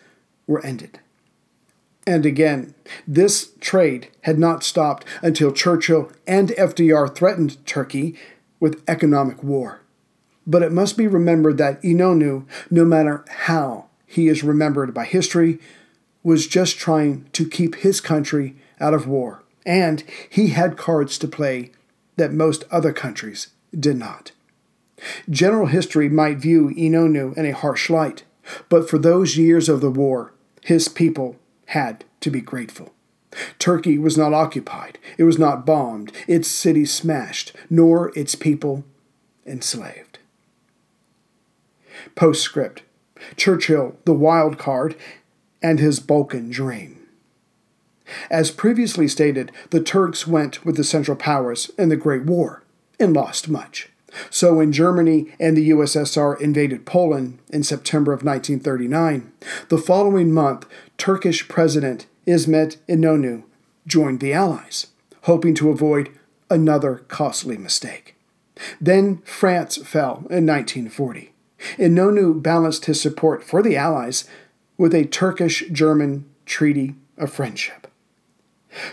were 0.50 0.64
ended. 0.66 0.99
And 2.07 2.26
again, 2.26 2.75
this 3.07 3.52
trade 3.61 4.09
had 4.23 4.38
not 4.38 4.64
stopped 4.64 5.07
until 5.23 5.52
Churchill 5.52 6.11
and 6.26 6.49
FDR 6.50 7.14
threatened 7.14 7.64
Turkey 7.66 8.16
with 8.59 8.83
economic 8.88 9.45
war. 9.45 9.80
But 10.47 10.62
it 10.62 10.73
must 10.73 10.97
be 10.97 11.07
remembered 11.07 11.57
that 11.59 11.80
Inonu, 11.83 12.47
no 12.71 12.85
matter 12.85 13.25
how 13.28 13.87
he 14.07 14.26
is 14.26 14.42
remembered 14.42 14.92
by 14.92 15.04
history, 15.04 15.61
was 16.25 16.49
just 16.49 16.76
trying 16.76 17.28
to 17.33 17.49
keep 17.49 17.76
his 17.76 18.00
country 18.00 18.57
out 18.80 18.92
of 18.92 19.07
war, 19.07 19.42
and 19.64 20.02
he 20.28 20.49
had 20.49 20.76
cards 20.76 21.16
to 21.19 21.28
play 21.28 21.71
that 22.16 22.33
most 22.33 22.64
other 22.71 22.92
countries 22.92 23.49
did 23.78 23.97
not. 23.97 24.33
General 25.30 25.66
history 25.66 26.09
might 26.09 26.38
view 26.38 26.71
Inonu 26.76 27.37
in 27.37 27.47
a 27.47 27.54
harsh 27.54 27.88
light, 27.88 28.25
but 28.69 28.90
for 28.90 28.99
those 28.99 29.38
years 29.38 29.69
of 29.69 29.80
the 29.80 29.90
war, 29.90 30.33
his 30.62 30.88
people 30.88 31.37
had 31.67 32.05
to 32.21 32.31
be 32.31 32.40
grateful. 32.40 32.93
Turkey 33.59 33.97
was 33.99 34.19
not 34.19 34.35
occupied, 34.35 34.99
it 35.17 35.25
was 35.25 35.38
not 35.38 35.64
bombed, 35.64 36.12
its 36.26 36.49
cities 36.49 36.93
smashed, 36.93 37.52
nor 37.69 38.12
its 38.17 38.35
people 38.35 38.85
enslaved. 39.47 40.19
Postscript 42.14 42.83
Churchill, 43.37 43.97
the 44.05 44.14
wild 44.14 44.59
card, 44.59 44.97
and 45.62 45.79
his 45.79 46.00
Balkan 46.00 46.50
dream. 46.50 47.07
As 48.31 48.50
previously 48.50 49.07
stated, 49.07 49.52
the 49.71 49.83
Turks 49.83 50.26
went 50.26 50.64
with 50.64 50.76
the 50.76 50.85
Central 50.85 51.17
Powers 51.17 51.71
in 51.79 51.90
the 51.90 51.97
Great 51.97 52.25
War 52.25 52.62
and 52.99 53.14
lost 53.14 53.49
much. 53.49 53.88
So 54.31 54.55
when 54.55 54.73
Germany 54.73 55.33
and 55.38 55.57
the 55.57 55.71
USSR 55.71 56.40
invaded 56.40 56.87
Poland 56.87 57.38
in 57.50 57.62
September 57.62 58.12
of 58.12 58.25
1939, 58.25 59.33
the 59.69 59.79
following 59.79 60.33
month, 60.33 60.67
Turkish 60.99 61.49
President 61.49 62.07
Ismet 62.26 62.76
Inonu 62.88 63.45
joined 63.87 64.21
the 64.21 64.33
Allies, 64.33 64.88
hoping 65.23 65.55
to 65.55 65.71
avoid 65.71 66.11
another 66.49 67.02
costly 67.09 67.57
mistake. 67.57 68.17
Then 68.81 69.19
France 69.19 69.76
fell 69.76 70.26
in 70.31 70.47
1940. 70.47 71.33
Inonu 71.79 72.43
balanced 72.43 72.87
his 72.87 73.00
support 73.00 73.45
for 73.45 73.62
the 73.62 73.76
Allies 73.76 74.25
with 74.76 74.95
a 74.95 75.05
Turkish 75.05 75.64
German 75.71 76.25
treaty 76.47 76.95
of 77.17 77.33
friendship. 77.33 77.80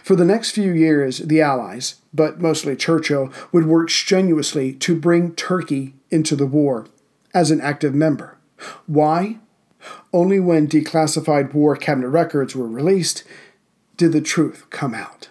For 0.03 0.15
the 0.15 0.25
next 0.25 0.51
few 0.51 0.72
years, 0.72 1.19
the 1.19 1.41
Allies, 1.41 1.96
but 2.13 2.41
mostly 2.41 2.75
Churchill, 2.75 3.31
would 3.51 3.65
work 3.65 3.89
strenuously 3.89 4.74
to 4.74 4.96
bring 4.96 5.36
Turkey 5.36 5.93
into 6.10 6.36
the 6.36 6.48
war 6.48 6.88
as 7.34 7.51
an 7.51 7.62
active 7.62 7.93
member. 7.93 8.38
Why? 8.88 9.38
Only 10.12 10.39
when 10.39 10.67
declassified 10.67 11.53
war 11.53 11.75
cabinet 11.75 12.10
records 12.10 12.55
were 12.55 12.67
released 12.67 13.24
did 13.98 14.12
the 14.12 14.22
truth 14.22 14.65
come 14.69 14.93
out. 14.93 15.29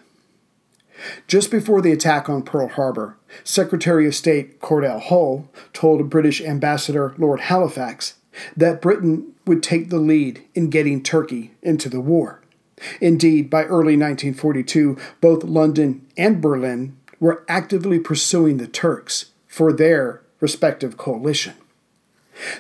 Just 1.27 1.51
before 1.51 1.83
the 1.83 1.93
attack 1.93 2.29
on 2.29 2.43
Pearl 2.43 2.69
Harbor, 2.69 3.17
Secretary 3.45 4.07
of 4.07 4.15
State 4.15 4.61
Cordell 4.61 5.01
Hull 5.01 5.49
told 5.73 6.09
British 6.11 6.41
Ambassador 6.41 7.15
Lord 7.19 7.41
Halifax 7.41 8.15
that 8.57 8.83
Britain 8.83 9.33
would 9.47 9.63
take 9.63 9.91
the 9.91 9.99
lead 9.99 10.43
in 10.55 10.71
getting 10.71 11.03
Turkey 11.03 11.53
into 11.63 11.89
the 11.89 12.01
war. 12.01 12.41
Indeed, 13.01 13.49
by 13.49 13.65
early 13.65 13.97
1942, 13.97 14.97
both 15.21 15.45
London 15.45 16.07
and 16.17 16.41
Berlin 16.41 16.97
were 17.19 17.45
actively 17.49 17.99
pursuing 17.99 18.59
the 18.59 18.67
Turks 18.67 19.33
for 19.47 19.73
their 19.73 20.23
respective 20.41 20.97
coalition. 20.97 21.55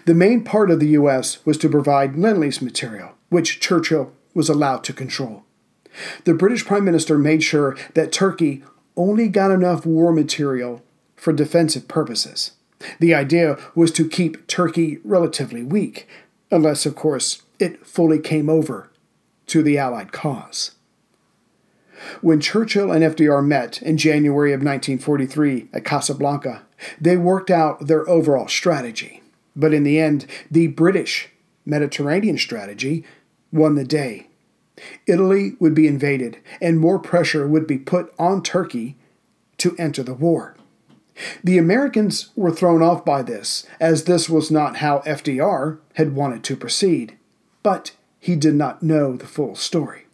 The 0.06 0.14
main 0.14 0.42
part 0.42 0.70
of 0.70 0.80
the 0.80 0.88
U.S. 0.88 1.44
was 1.44 1.58
to 1.58 1.68
provide 1.68 2.16
Lend 2.16 2.40
Lease 2.40 2.62
material, 2.62 3.12
which 3.28 3.60
Churchill 3.60 4.12
was 4.32 4.48
allowed 4.48 4.84
to 4.84 4.94
control. 4.94 5.44
The 6.24 6.34
British 6.34 6.64
Prime 6.64 6.84
Minister 6.84 7.18
made 7.18 7.42
sure 7.42 7.76
that 7.94 8.12
Turkey 8.12 8.62
only 8.96 9.28
got 9.28 9.50
enough 9.50 9.84
war 9.84 10.12
material 10.12 10.82
for 11.14 11.32
defensive 11.32 11.88
purposes. 11.88 12.52
The 13.00 13.14
idea 13.14 13.58
was 13.74 13.90
to 13.92 14.08
keep 14.08 14.46
Turkey 14.46 14.98
relatively 15.04 15.62
weak, 15.62 16.08
unless, 16.50 16.86
of 16.86 16.94
course, 16.94 17.42
it 17.58 17.86
fully 17.86 18.18
came 18.18 18.48
over 18.48 18.90
to 19.46 19.62
the 19.62 19.78
Allied 19.78 20.12
cause. 20.12 20.72
When 22.20 22.40
Churchill 22.40 22.92
and 22.92 23.02
FDR 23.02 23.44
met 23.44 23.80
in 23.82 23.96
January 23.96 24.52
of 24.52 24.60
1943 24.60 25.68
at 25.72 25.84
Casablanca, 25.84 26.62
they 27.00 27.16
worked 27.16 27.50
out 27.50 27.86
their 27.86 28.08
overall 28.08 28.48
strategy. 28.48 29.22
But 29.54 29.72
in 29.72 29.84
the 29.84 29.98
end, 29.98 30.26
the 30.50 30.66
British 30.66 31.30
Mediterranean 31.64 32.38
strategy 32.38 33.04
won 33.50 33.74
the 33.74 33.84
day. 33.84 34.28
Italy 35.06 35.56
would 35.58 35.74
be 35.74 35.86
invaded, 35.86 36.38
and 36.60 36.78
more 36.78 36.98
pressure 36.98 37.46
would 37.48 37.66
be 37.66 37.78
put 37.78 38.12
on 38.18 38.42
Turkey 38.42 38.96
to 39.56 39.74
enter 39.78 40.02
the 40.02 40.14
war. 40.14 40.54
The 41.42 41.56
Americans 41.56 42.28
were 42.36 42.50
thrown 42.50 42.82
off 42.82 43.04
by 43.04 43.22
this, 43.22 43.66
as 43.80 44.04
this 44.04 44.28
was 44.28 44.50
not 44.50 44.76
how 44.76 44.98
FDR 45.00 45.78
had 45.94 46.14
wanted 46.14 46.44
to 46.44 46.56
proceed. 46.56 47.16
But 47.62 47.95
he 48.26 48.34
did 48.34 48.56
not 48.56 48.82
know 48.82 49.14
the 49.14 49.26
full 49.26 49.54
story. 49.54 50.06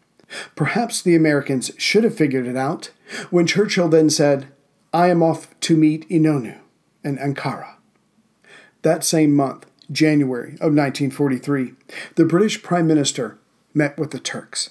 Perhaps 0.54 1.00
the 1.00 1.16
Americans 1.16 1.70
should 1.78 2.04
have 2.04 2.14
figured 2.14 2.46
it 2.46 2.58
out 2.58 2.90
when 3.30 3.46
Churchill 3.46 3.88
then 3.88 4.10
said, 4.10 4.48
I 4.92 5.08
am 5.08 5.22
off 5.22 5.58
to 5.60 5.78
meet 5.78 6.06
Inonu 6.10 6.58
in 7.02 7.16
Ankara. 7.16 7.76
That 8.82 9.02
same 9.02 9.34
month, 9.34 9.64
January 9.90 10.52
of 10.54 10.74
1943, 10.74 11.72
the 12.16 12.26
British 12.26 12.62
Prime 12.62 12.86
Minister 12.86 13.38
met 13.72 13.96
with 13.96 14.10
the 14.10 14.20
Turks. 14.20 14.70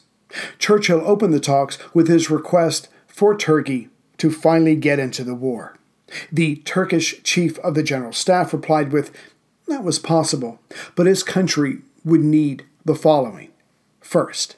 Churchill 0.60 1.02
opened 1.04 1.34
the 1.34 1.40
talks 1.40 1.80
with 1.96 2.08
his 2.08 2.30
request 2.30 2.90
for 3.08 3.36
Turkey 3.36 3.90
to 4.18 4.30
finally 4.30 4.76
get 4.76 5.00
into 5.00 5.24
the 5.24 5.34
war. 5.34 5.78
The 6.32 6.58
Turkish 6.58 7.24
chief 7.24 7.58
of 7.60 7.74
the 7.74 7.82
general 7.82 8.14
staff 8.14 8.54
replied 8.54 8.92
with, 8.92 9.12
That 9.68 9.84
was 9.84 9.98
possible, 9.98 10.60
but 10.96 11.08
his 11.08 11.24
country 11.24 11.80
would 12.06 12.22
need 12.22 12.66
the 12.86 12.96
following. 12.96 13.50
First, 14.00 14.56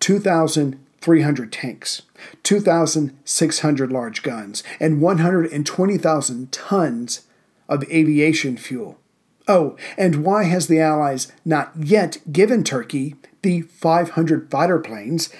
2,300 0.00 1.52
tanks, 1.52 2.02
2,600 2.42 3.92
large 3.92 4.22
guns, 4.22 4.62
and 4.80 5.00
120,000 5.00 6.52
tons 6.52 7.20
of 7.68 7.84
aviation 7.84 8.56
fuel. 8.56 8.98
Oh, 9.46 9.76
and 9.96 10.24
why 10.24 10.44
has 10.44 10.66
the 10.66 10.80
Allies 10.80 11.32
not 11.44 11.72
yet 11.78 12.18
given 12.30 12.64
Turkey 12.64 13.16
the 13.42 13.62
500 13.62 14.50
fighter 14.50 14.78
planes 14.78 15.30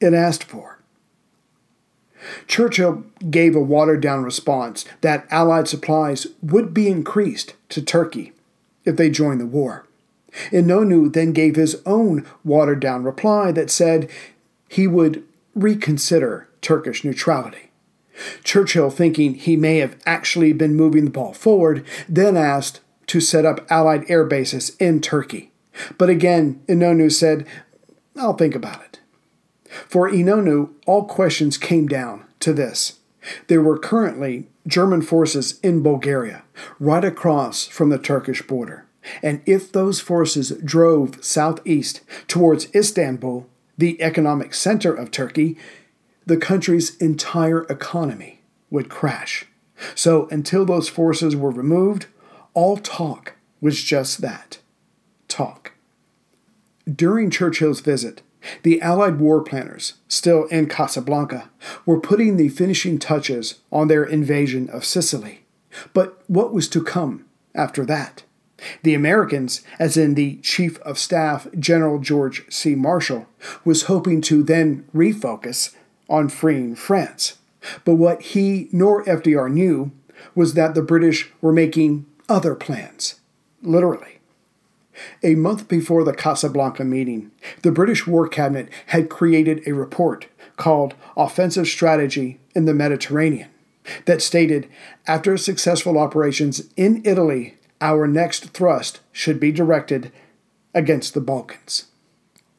it 0.00 0.14
asked 0.14 0.44
for? 0.44 0.78
Churchill 2.46 3.04
gave 3.30 3.54
a 3.54 3.60
watered 3.60 4.00
down 4.00 4.24
response 4.24 4.84
that 5.00 5.26
Allied 5.30 5.68
supplies 5.68 6.26
would 6.42 6.72
be 6.72 6.88
increased 6.88 7.54
to 7.68 7.82
Turkey 7.82 8.32
if 8.84 8.96
they 8.96 9.10
joined 9.10 9.40
the 9.40 9.46
war. 9.46 9.86
Inonu 10.50 11.12
then 11.12 11.32
gave 11.32 11.56
his 11.56 11.80
own 11.86 12.26
watered 12.44 12.80
down 12.80 13.04
reply 13.04 13.52
that 13.52 13.70
said 13.70 14.10
he 14.68 14.86
would 14.86 15.24
reconsider 15.54 16.48
Turkish 16.60 17.04
neutrality. 17.04 17.70
Churchill, 18.44 18.90
thinking 18.90 19.34
he 19.34 19.56
may 19.56 19.78
have 19.78 19.96
actually 20.06 20.52
been 20.52 20.74
moving 20.74 21.04
the 21.04 21.10
ball 21.10 21.32
forward, 21.32 21.84
then 22.08 22.36
asked 22.36 22.80
to 23.08 23.20
set 23.20 23.44
up 23.44 23.70
Allied 23.70 24.04
air 24.08 24.24
bases 24.24 24.74
in 24.78 25.00
Turkey. 25.00 25.52
But 25.98 26.08
again, 26.08 26.62
Inonu 26.66 27.12
said, 27.12 27.46
I'll 28.16 28.34
think 28.34 28.54
about 28.54 28.82
it. 28.82 29.00
For 29.88 30.10
Inonu, 30.10 30.70
all 30.86 31.04
questions 31.04 31.58
came 31.58 31.86
down 31.86 32.24
to 32.40 32.52
this. 32.52 33.00
There 33.48 33.62
were 33.62 33.78
currently 33.78 34.48
German 34.66 35.02
forces 35.02 35.60
in 35.62 35.82
Bulgaria, 35.82 36.44
right 36.80 37.04
across 37.04 37.66
from 37.66 37.90
the 37.90 37.98
Turkish 37.98 38.42
border. 38.42 38.85
And 39.22 39.42
if 39.46 39.70
those 39.70 40.00
forces 40.00 40.50
drove 40.64 41.24
southeast 41.24 42.00
towards 42.28 42.74
Istanbul, 42.74 43.46
the 43.78 44.00
economic 44.02 44.54
center 44.54 44.92
of 44.92 45.10
Turkey, 45.10 45.56
the 46.24 46.36
country's 46.36 46.96
entire 46.96 47.62
economy 47.64 48.40
would 48.70 48.88
crash. 48.88 49.46
So 49.94 50.26
until 50.30 50.64
those 50.64 50.88
forces 50.88 51.36
were 51.36 51.50
removed, 51.50 52.06
all 52.54 52.76
talk 52.76 53.34
was 53.60 53.82
just 53.82 54.20
that 54.22 54.58
talk. 55.28 55.72
During 56.92 57.30
Churchill's 57.30 57.80
visit, 57.80 58.22
the 58.62 58.80
Allied 58.80 59.18
war 59.18 59.42
planners, 59.42 59.94
still 60.08 60.44
in 60.46 60.68
Casablanca, 60.68 61.50
were 61.84 62.00
putting 62.00 62.36
the 62.36 62.48
finishing 62.48 62.98
touches 62.98 63.60
on 63.72 63.88
their 63.88 64.04
invasion 64.04 64.68
of 64.70 64.84
Sicily. 64.84 65.44
But 65.92 66.22
what 66.28 66.52
was 66.52 66.68
to 66.68 66.82
come 66.82 67.24
after 67.54 67.84
that? 67.86 68.22
The 68.82 68.94
Americans, 68.94 69.62
as 69.78 69.96
in 69.96 70.14
the 70.14 70.36
Chief 70.36 70.78
of 70.80 70.98
Staff 70.98 71.48
General 71.58 71.98
George 71.98 72.44
C. 72.50 72.74
Marshall, 72.74 73.26
was 73.64 73.84
hoping 73.84 74.20
to 74.22 74.42
then 74.42 74.88
refocus 74.94 75.74
on 76.08 76.28
freeing 76.28 76.74
France. 76.74 77.38
But 77.84 77.96
what 77.96 78.22
he 78.22 78.68
nor 78.72 79.04
FDR 79.04 79.50
knew 79.50 79.92
was 80.34 80.54
that 80.54 80.74
the 80.74 80.82
British 80.82 81.30
were 81.40 81.52
making 81.52 82.06
other 82.28 82.54
plans, 82.54 83.20
literally. 83.62 84.18
A 85.22 85.34
month 85.34 85.68
before 85.68 86.04
the 86.04 86.14
Casablanca 86.14 86.84
meeting, 86.84 87.30
the 87.62 87.72
British 87.72 88.06
War 88.06 88.26
Cabinet 88.28 88.68
had 88.86 89.10
created 89.10 89.66
a 89.66 89.74
report 89.74 90.26
called 90.56 90.94
Offensive 91.16 91.66
Strategy 91.66 92.40
in 92.54 92.64
the 92.64 92.72
Mediterranean 92.72 93.50
that 94.06 94.22
stated 94.22 94.68
after 95.06 95.36
successful 95.36 95.98
operations 95.98 96.62
in 96.76 97.02
Italy 97.04 97.56
our 97.80 98.06
next 98.06 98.50
thrust 98.50 99.00
should 99.12 99.38
be 99.38 99.52
directed 99.52 100.12
against 100.74 101.14
the 101.14 101.20
Balkans. 101.20 101.86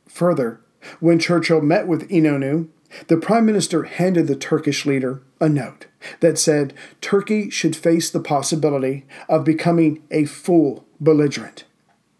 Further, 0.07 0.61
when 0.99 1.19
Churchill 1.19 1.61
met 1.61 1.87
with 1.87 2.09
Inonu, 2.09 2.67
the 3.07 3.17
Prime 3.17 3.45
Minister 3.45 3.83
handed 3.83 4.27
the 4.27 4.35
Turkish 4.35 4.85
leader 4.85 5.21
a 5.39 5.49
note 5.49 5.87
that 6.19 6.39
said 6.39 6.73
Turkey 7.01 7.49
should 7.49 7.75
face 7.75 8.09
the 8.09 8.19
possibility 8.19 9.05
of 9.27 9.43
becoming 9.43 10.03
a 10.09 10.25
full 10.25 10.85
belligerent. 10.99 11.65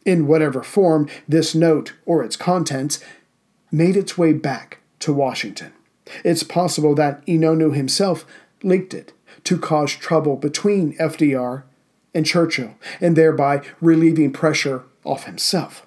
In 0.06 0.28
whatever 0.28 0.64
form 0.64 1.10
this 1.28 1.56
note 1.56 1.94
or 2.06 2.24
its 2.24 2.36
contents 2.36 3.04
made 3.72 3.98
its 3.98 4.18
way 4.18 4.34
back 4.34 4.80
to 5.00 5.14
Washington. 5.14 5.74
It's 6.24 6.44
possible 6.44 6.96
that 6.96 7.26
Inonu 7.26 7.76
himself 7.76 8.26
leaked 8.64 8.94
it 8.94 9.14
to 9.44 9.58
cause 9.58 9.92
trouble 9.92 10.36
between 10.36 10.98
FDR 10.98 11.64
and 12.14 12.26
Churchill, 12.26 12.76
and 13.00 13.16
thereby 13.16 13.62
relieving 13.82 14.32
pressure 14.32 14.84
off 15.04 15.26
himself. 15.26 15.86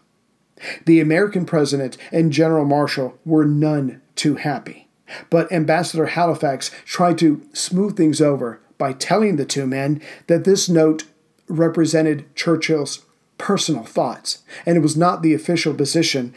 The 0.87 1.01
American 1.01 1.47
president 1.47 1.97
and 2.13 2.33
General 2.33 2.65
Marshall 2.65 3.19
were 3.25 3.45
none 3.45 4.03
too 4.15 4.37
happy, 4.37 4.89
but 5.31 5.51
Ambassador 5.51 6.07
Halifax 6.07 6.71
tried 6.85 7.19
to 7.19 7.43
smooth 7.53 7.97
things 7.97 8.21
over 8.21 8.61
by 8.79 8.93
telling 8.93 9.37
the 9.37 9.45
two 9.45 9.67
men 9.67 10.03
that 10.27 10.45
this 10.45 10.69
note 10.69 11.05
represented 11.49 12.35
Churchill's 12.35 13.05
personal 13.39 13.85
thoughts, 13.85 14.43
and 14.67 14.77
it 14.77 14.81
was 14.81 14.97
not 14.97 15.23
the 15.23 15.35
official 15.35 15.75
position 15.75 16.35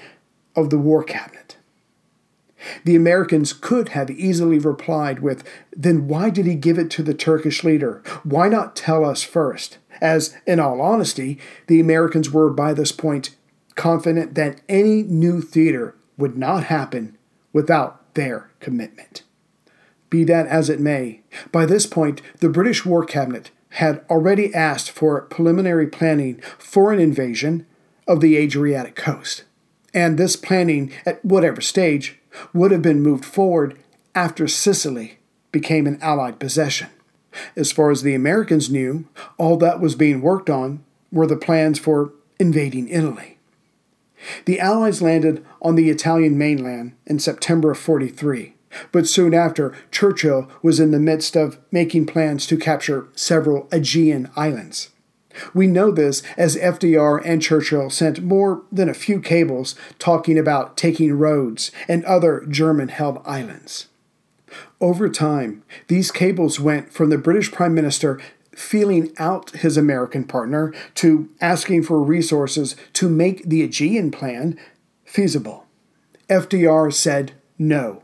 of 0.56 0.70
the 0.70 0.78
War 0.78 1.04
Cabinet. 1.04 1.58
The 2.84 2.96
Americans 2.96 3.54
could 3.54 3.90
have 3.90 4.10
easily 4.10 4.60
replied 4.60 5.20
with, 5.20 5.44
Then 5.76 6.08
why 6.08 6.30
did 6.30 6.46
he 6.46 6.56
give 6.56 6.78
it 6.78 6.90
to 6.92 7.04
the 7.04 7.14
Turkish 7.14 7.64
leader? 7.64 8.02
Why 8.24 8.50
not 8.50 8.76
tell 8.76 9.06
us 9.06 9.24
first? 9.24 9.78
as, 10.02 10.36
in 10.46 10.60
all 10.60 10.82
honesty, 10.82 11.40
the 11.68 11.80
Americans 11.80 12.30
were 12.30 12.50
by 12.50 12.74
this 12.74 12.92
point 12.92 13.32
confident 13.76 14.36
that 14.36 14.62
any 14.70 15.02
new 15.02 15.42
theater 15.42 15.96
would 16.18 16.38
not 16.38 16.66
happen 16.66 17.18
without 17.54 18.14
their 18.14 18.52
commitment. 18.60 19.24
Be 20.10 20.24
that 20.26 20.46
as 20.48 20.70
it 20.70 20.80
may, 20.80 21.22
by 21.52 21.66
this 21.66 21.88
point, 21.88 22.22
the 22.40 22.50
British 22.50 22.86
War 22.86 23.04
Cabinet 23.04 23.50
had 23.70 24.06
already 24.10 24.54
asked 24.54 24.92
for 24.92 25.22
preliminary 25.22 25.88
planning 25.88 26.40
for 26.60 26.94
an 26.94 27.00
invasion 27.00 27.66
of 28.08 28.20
the 28.20 28.38
Adriatic 28.38 28.96
coast. 28.96 29.44
And 29.94 30.18
this 30.18 30.36
planning, 30.36 30.92
at 31.06 31.24
whatever 31.24 31.62
stage, 31.62 32.20
would 32.54 32.72
have 32.72 32.82
been 32.82 33.02
moved 33.02 33.26
forward 33.26 33.78
after 34.16 34.48
Sicily 34.48 35.20
became 35.52 35.88
an 35.88 36.00
Allied 36.02 36.40
possession. 36.40 36.90
As 37.56 37.72
far 37.72 37.90
as 37.92 38.04
the 38.04 38.14
Americans 38.14 38.70
knew, 38.70 39.06
all 39.38 39.58
that 39.58 39.80
was 39.80 39.96
being 39.96 40.22
worked 40.22 40.50
on 40.50 40.84
were 41.12 41.28
the 41.28 41.36
plans 41.36 41.80
for 41.80 42.14
invading 42.40 42.90
Italy. 42.90 43.38
The 44.46 44.60
Allies 44.60 45.02
landed 45.02 45.46
on 45.62 45.76
the 45.76 45.90
Italian 45.90 46.38
mainland 46.38 46.94
in 47.06 47.20
September 47.20 47.72
of 47.72 47.78
43, 47.78 48.56
but 48.92 49.08
soon 49.08 49.34
after, 49.34 49.76
Churchill 49.92 50.50
was 50.62 50.80
in 50.80 50.92
the 50.92 51.00
midst 51.00 51.36
of 51.36 51.60
making 51.72 52.06
plans 52.06 52.48
to 52.48 52.58
capture 52.58 53.08
several 53.16 53.68
Aegean 53.72 54.30
islands. 54.36 54.90
We 55.54 55.68
know 55.68 55.92
this 55.92 56.24
as 56.38 56.56
FDR 56.56 57.22
and 57.26 57.42
Churchill 57.42 57.90
sent 57.90 58.24
more 58.24 58.64
than 58.72 58.90
a 58.90 58.94
few 58.94 59.20
cables 59.20 59.76
talking 60.00 60.38
about 60.38 60.78
taking 60.78 61.14
Rhodes 61.14 61.72
and 61.88 62.04
other 62.06 62.46
German 62.48 62.90
held 62.90 63.22
islands. 63.26 63.88
Over 64.80 65.10
time, 65.10 65.64
these 65.88 66.12
cables 66.12 66.60
went 66.60 66.92
from 66.92 67.10
the 67.10 67.18
British 67.18 67.52
Prime 67.52 67.74
Minister 67.74 68.20
feeling 68.56 69.12
out 69.18 69.50
his 69.52 69.78
American 69.78 70.24
partner 70.24 70.74
to 70.96 71.30
asking 71.42 71.84
for 71.84 72.04
resources 72.04 72.76
to 72.94 73.10
make 73.10 73.44
the 73.44 73.64
Aegean 73.64 74.12
plan 74.12 74.60
feasible. 75.06 75.66
FDR 76.30 76.94
said 76.94 77.34
no, 77.58 78.04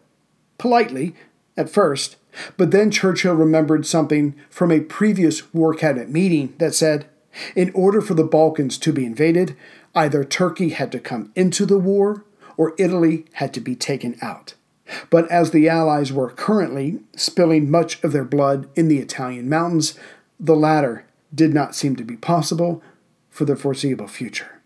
politely 0.58 1.16
at 1.56 1.70
first, 1.70 2.16
but 2.58 2.72
then 2.72 2.92
Churchill 2.92 3.34
remembered 3.34 3.86
something 3.86 4.36
from 4.50 4.72
a 4.72 4.80
previous 4.80 5.54
War 5.54 5.74
Cabinet 5.74 6.10
meeting 6.10 6.54
that 6.58 6.76
said, 6.76 7.08
in 7.56 7.72
order 7.74 8.02
for 8.02 8.14
the 8.14 8.24
Balkans 8.24 8.78
to 8.80 8.94
be 8.94 9.06
invaded, 9.06 9.56
either 9.96 10.24
Turkey 10.24 10.70
had 10.70 10.92
to 10.92 11.00
come 11.00 11.32
into 11.36 11.66
the 11.66 11.80
war 11.80 12.24
or 12.58 12.74
Italy 12.78 13.26
had 13.34 13.54
to 13.54 13.62
be 13.62 13.76
taken 13.76 14.18
out. 14.22 14.54
But 15.10 15.30
as 15.30 15.52
the 15.52 15.70
Allies 15.70 16.12
were 16.12 16.32
currently 16.32 17.00
spilling 17.16 17.70
much 17.70 18.04
of 18.04 18.12
their 18.12 18.26
blood 18.26 18.68
in 18.76 18.88
the 18.88 19.00
Italian 19.00 19.48
mountains, 19.48 19.98
the 20.40 20.56
latter 20.56 21.06
did 21.34 21.54
not 21.54 21.76
seem 21.76 21.96
to 21.96 22.04
be 22.04 22.18
possible 22.18 22.82
for 23.30 23.46
the 23.46 23.56
foreseeable 23.56 24.08
future. 24.08 24.60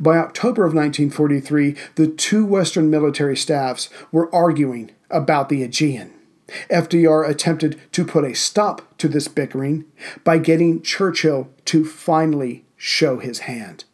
By 0.00 0.18
October 0.18 0.64
of 0.64 0.74
1943, 0.74 1.76
the 1.94 2.08
two 2.08 2.44
Western 2.44 2.90
military 2.90 3.36
staffs 3.36 3.88
were 4.10 4.34
arguing 4.34 4.90
about 5.10 5.48
the 5.48 5.62
Aegean. 5.62 6.12
FDR 6.70 7.28
attempted 7.28 7.80
to 7.92 8.04
put 8.04 8.24
a 8.24 8.34
stop 8.34 8.96
to 8.98 9.08
this 9.08 9.28
bickering 9.28 9.84
by 10.24 10.38
getting 10.38 10.82
Churchill 10.82 11.50
to 11.66 11.84
finally 11.84 12.64
show 12.76 13.18
his 13.18 13.40
hand. 13.40 13.84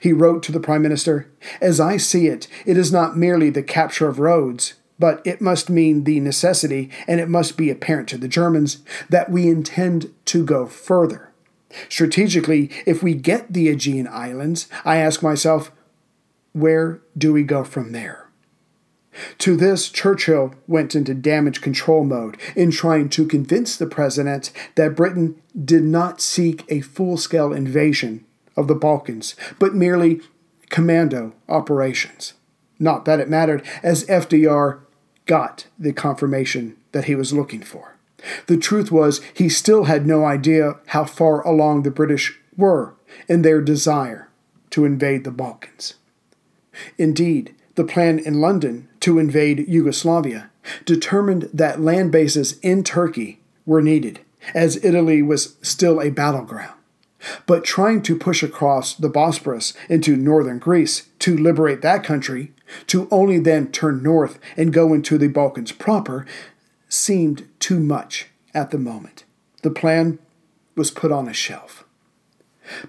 He 0.00 0.12
wrote 0.12 0.42
to 0.44 0.52
the 0.52 0.60
Prime 0.60 0.82
Minister 0.82 1.30
As 1.60 1.80
I 1.80 1.96
see 1.96 2.26
it, 2.26 2.48
it 2.66 2.76
is 2.76 2.92
not 2.92 3.16
merely 3.16 3.50
the 3.50 3.62
capture 3.62 4.08
of 4.08 4.18
Rhodes, 4.18 4.74
but 4.98 5.22
it 5.24 5.40
must 5.40 5.70
mean 5.70 6.04
the 6.04 6.20
necessity, 6.20 6.90
and 7.08 7.20
it 7.20 7.28
must 7.28 7.56
be 7.56 7.70
apparent 7.70 8.08
to 8.10 8.18
the 8.18 8.28
Germans, 8.28 8.82
that 9.08 9.30
we 9.30 9.48
intend 9.48 10.12
to 10.26 10.44
go 10.44 10.66
further. 10.66 11.30
Strategically, 11.88 12.70
if 12.84 13.02
we 13.02 13.14
get 13.14 13.52
the 13.52 13.68
Aegean 13.68 14.08
Islands, 14.08 14.68
I 14.84 14.96
ask 14.96 15.22
myself, 15.22 15.72
where 16.52 17.00
do 17.16 17.32
we 17.32 17.44
go 17.44 17.64
from 17.64 17.92
there? 17.92 18.19
To 19.38 19.56
this, 19.56 19.88
Churchill 19.88 20.54
went 20.66 20.94
into 20.94 21.14
damage 21.14 21.60
control 21.60 22.04
mode 22.04 22.36
in 22.54 22.70
trying 22.70 23.08
to 23.10 23.26
convince 23.26 23.76
the 23.76 23.86
president 23.86 24.52
that 24.76 24.94
Britain 24.94 25.40
did 25.64 25.82
not 25.82 26.20
seek 26.20 26.64
a 26.68 26.80
full 26.80 27.16
scale 27.16 27.52
invasion 27.52 28.24
of 28.56 28.68
the 28.68 28.74
Balkans, 28.74 29.34
but 29.58 29.74
merely 29.74 30.20
commando 30.68 31.34
operations. 31.48 32.34
Not 32.78 33.04
that 33.04 33.20
it 33.20 33.28
mattered, 33.28 33.64
as 33.82 34.06
FDR 34.06 34.80
got 35.26 35.66
the 35.78 35.92
confirmation 35.92 36.76
that 36.92 37.04
he 37.04 37.14
was 37.14 37.32
looking 37.32 37.62
for. 37.62 37.96
The 38.46 38.56
truth 38.56 38.90
was, 38.90 39.20
he 39.34 39.48
still 39.48 39.84
had 39.84 40.06
no 40.06 40.24
idea 40.24 40.76
how 40.88 41.04
far 41.04 41.46
along 41.46 41.82
the 41.82 41.90
British 41.90 42.38
were 42.56 42.94
in 43.28 43.42
their 43.42 43.60
desire 43.60 44.28
to 44.70 44.84
invade 44.84 45.24
the 45.24 45.30
Balkans. 45.30 45.94
Indeed, 46.98 47.54
the 47.80 47.86
plan 47.86 48.18
in 48.18 48.42
London 48.42 48.86
to 49.00 49.18
invade 49.18 49.66
Yugoslavia 49.66 50.50
determined 50.84 51.48
that 51.54 51.80
land 51.80 52.12
bases 52.12 52.58
in 52.58 52.84
Turkey 52.84 53.40
were 53.64 53.80
needed, 53.80 54.20
as 54.52 54.84
Italy 54.84 55.22
was 55.22 55.56
still 55.62 55.98
a 55.98 56.10
battleground. 56.10 56.74
But 57.46 57.64
trying 57.64 58.02
to 58.02 58.18
push 58.18 58.42
across 58.42 58.94
the 58.94 59.08
Bosporus 59.08 59.74
into 59.88 60.14
northern 60.14 60.58
Greece 60.58 61.08
to 61.20 61.34
liberate 61.34 61.80
that 61.80 62.04
country, 62.04 62.52
to 62.88 63.08
only 63.10 63.38
then 63.38 63.72
turn 63.72 64.02
north 64.02 64.38
and 64.58 64.74
go 64.74 64.92
into 64.92 65.16
the 65.16 65.28
Balkans 65.28 65.72
proper, 65.72 66.26
seemed 66.86 67.48
too 67.60 67.80
much 67.80 68.26
at 68.52 68.72
the 68.72 68.78
moment. 68.78 69.24
The 69.62 69.70
plan 69.70 70.18
was 70.76 70.90
put 70.90 71.10
on 71.10 71.28
a 71.28 71.32
shelf. 71.32 71.84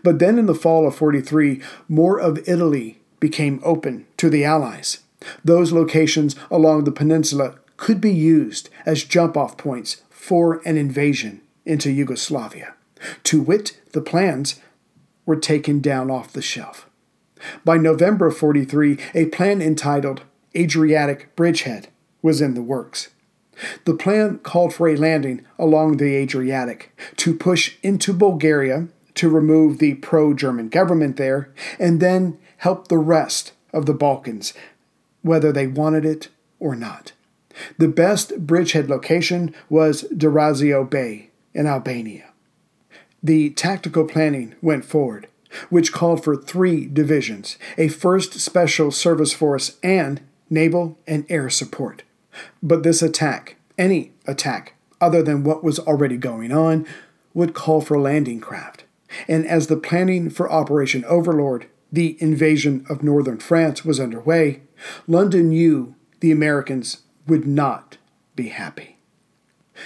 But 0.03 0.19
then 0.19 0.37
in 0.37 0.47
the 0.47 0.53
fall 0.53 0.85
of 0.85 0.95
43, 0.95 1.61
more 1.87 2.19
of 2.19 2.45
Italy 2.45 3.00
became 3.21 3.61
open 3.63 4.05
to 4.17 4.29
the 4.29 4.43
Allies. 4.43 4.99
Those 5.45 5.71
locations 5.71 6.35
along 6.49 6.83
the 6.83 6.91
peninsula 6.91 7.55
could 7.77 8.01
be 8.01 8.13
used 8.13 8.69
as 8.85 9.05
jump 9.05 9.37
off 9.37 9.55
points 9.55 10.03
for 10.09 10.61
an 10.65 10.75
invasion 10.75 11.41
into 11.65 11.89
Yugoslavia. 11.89 12.73
To 13.23 13.41
wit, 13.41 13.79
the 13.93 14.01
plans 14.01 14.59
were 15.25 15.37
taken 15.37 15.79
down 15.79 16.11
off 16.11 16.33
the 16.33 16.41
shelf. 16.41 16.89
By 17.63 17.77
November 17.77 18.27
of 18.27 18.37
43, 18.37 18.97
a 19.13 19.25
plan 19.25 19.61
entitled 19.61 20.23
Adriatic 20.55 21.35
Bridgehead 21.35 21.87
was 22.21 22.41
in 22.41 22.53
the 22.53 22.61
works. 22.61 23.09
The 23.85 23.93
plan 23.93 24.39
called 24.39 24.73
for 24.73 24.87
a 24.87 24.95
landing 24.95 25.45
along 25.57 25.97
the 25.97 26.15
Adriatic 26.15 26.95
to 27.17 27.35
push 27.35 27.77
into 27.83 28.13
Bulgaria 28.13 28.87
to 29.15 29.29
remove 29.29 29.77
the 29.77 29.95
pro 29.95 30.33
German 30.33 30.69
government 30.69 31.17
there 31.17 31.53
and 31.79 31.99
then 31.99 32.37
help 32.61 32.87
the 32.87 32.97
rest 32.97 33.53
of 33.73 33.87
the 33.87 33.93
Balkans, 33.93 34.53
whether 35.23 35.51
they 35.51 35.65
wanted 35.65 36.05
it 36.05 36.27
or 36.59 36.75
not. 36.75 37.11
The 37.79 37.87
best 37.87 38.45
bridgehead 38.45 38.87
location 38.87 39.55
was 39.67 40.03
Durazzo 40.15 40.87
Bay 40.87 41.31
in 41.55 41.65
Albania. 41.65 42.29
The 43.23 43.49
tactical 43.49 44.05
planning 44.05 44.53
went 44.61 44.85
forward, 44.85 45.27
which 45.71 45.91
called 45.91 46.23
for 46.23 46.35
three 46.35 46.85
divisions 46.85 47.57
a 47.79 47.87
1st 47.87 48.33
Special 48.33 48.91
Service 48.91 49.33
Force 49.33 49.77
and 49.81 50.21
naval 50.47 50.99
and 51.07 51.25
air 51.29 51.49
support. 51.49 52.03
But 52.61 52.83
this 52.83 53.01
attack, 53.01 53.55
any 53.79 54.11
attack 54.27 54.75
other 54.99 55.23
than 55.23 55.43
what 55.43 55.63
was 55.63 55.79
already 55.79 56.17
going 56.17 56.51
on, 56.51 56.85
would 57.33 57.55
call 57.55 57.81
for 57.81 57.99
landing 57.99 58.39
craft. 58.39 58.83
And 59.27 59.47
as 59.47 59.65
the 59.65 59.77
planning 59.77 60.29
for 60.29 60.51
Operation 60.51 61.03
Overlord, 61.05 61.65
the 61.91 62.17
invasion 62.21 62.85
of 62.89 63.03
northern 63.03 63.39
France, 63.39 63.83
was 63.83 63.99
underway, 63.99 64.61
London 65.07 65.49
knew 65.49 65.95
the 66.19 66.31
Americans 66.31 67.01
would 67.27 67.45
not 67.45 67.97
be 68.35 68.49
happy. 68.49 68.97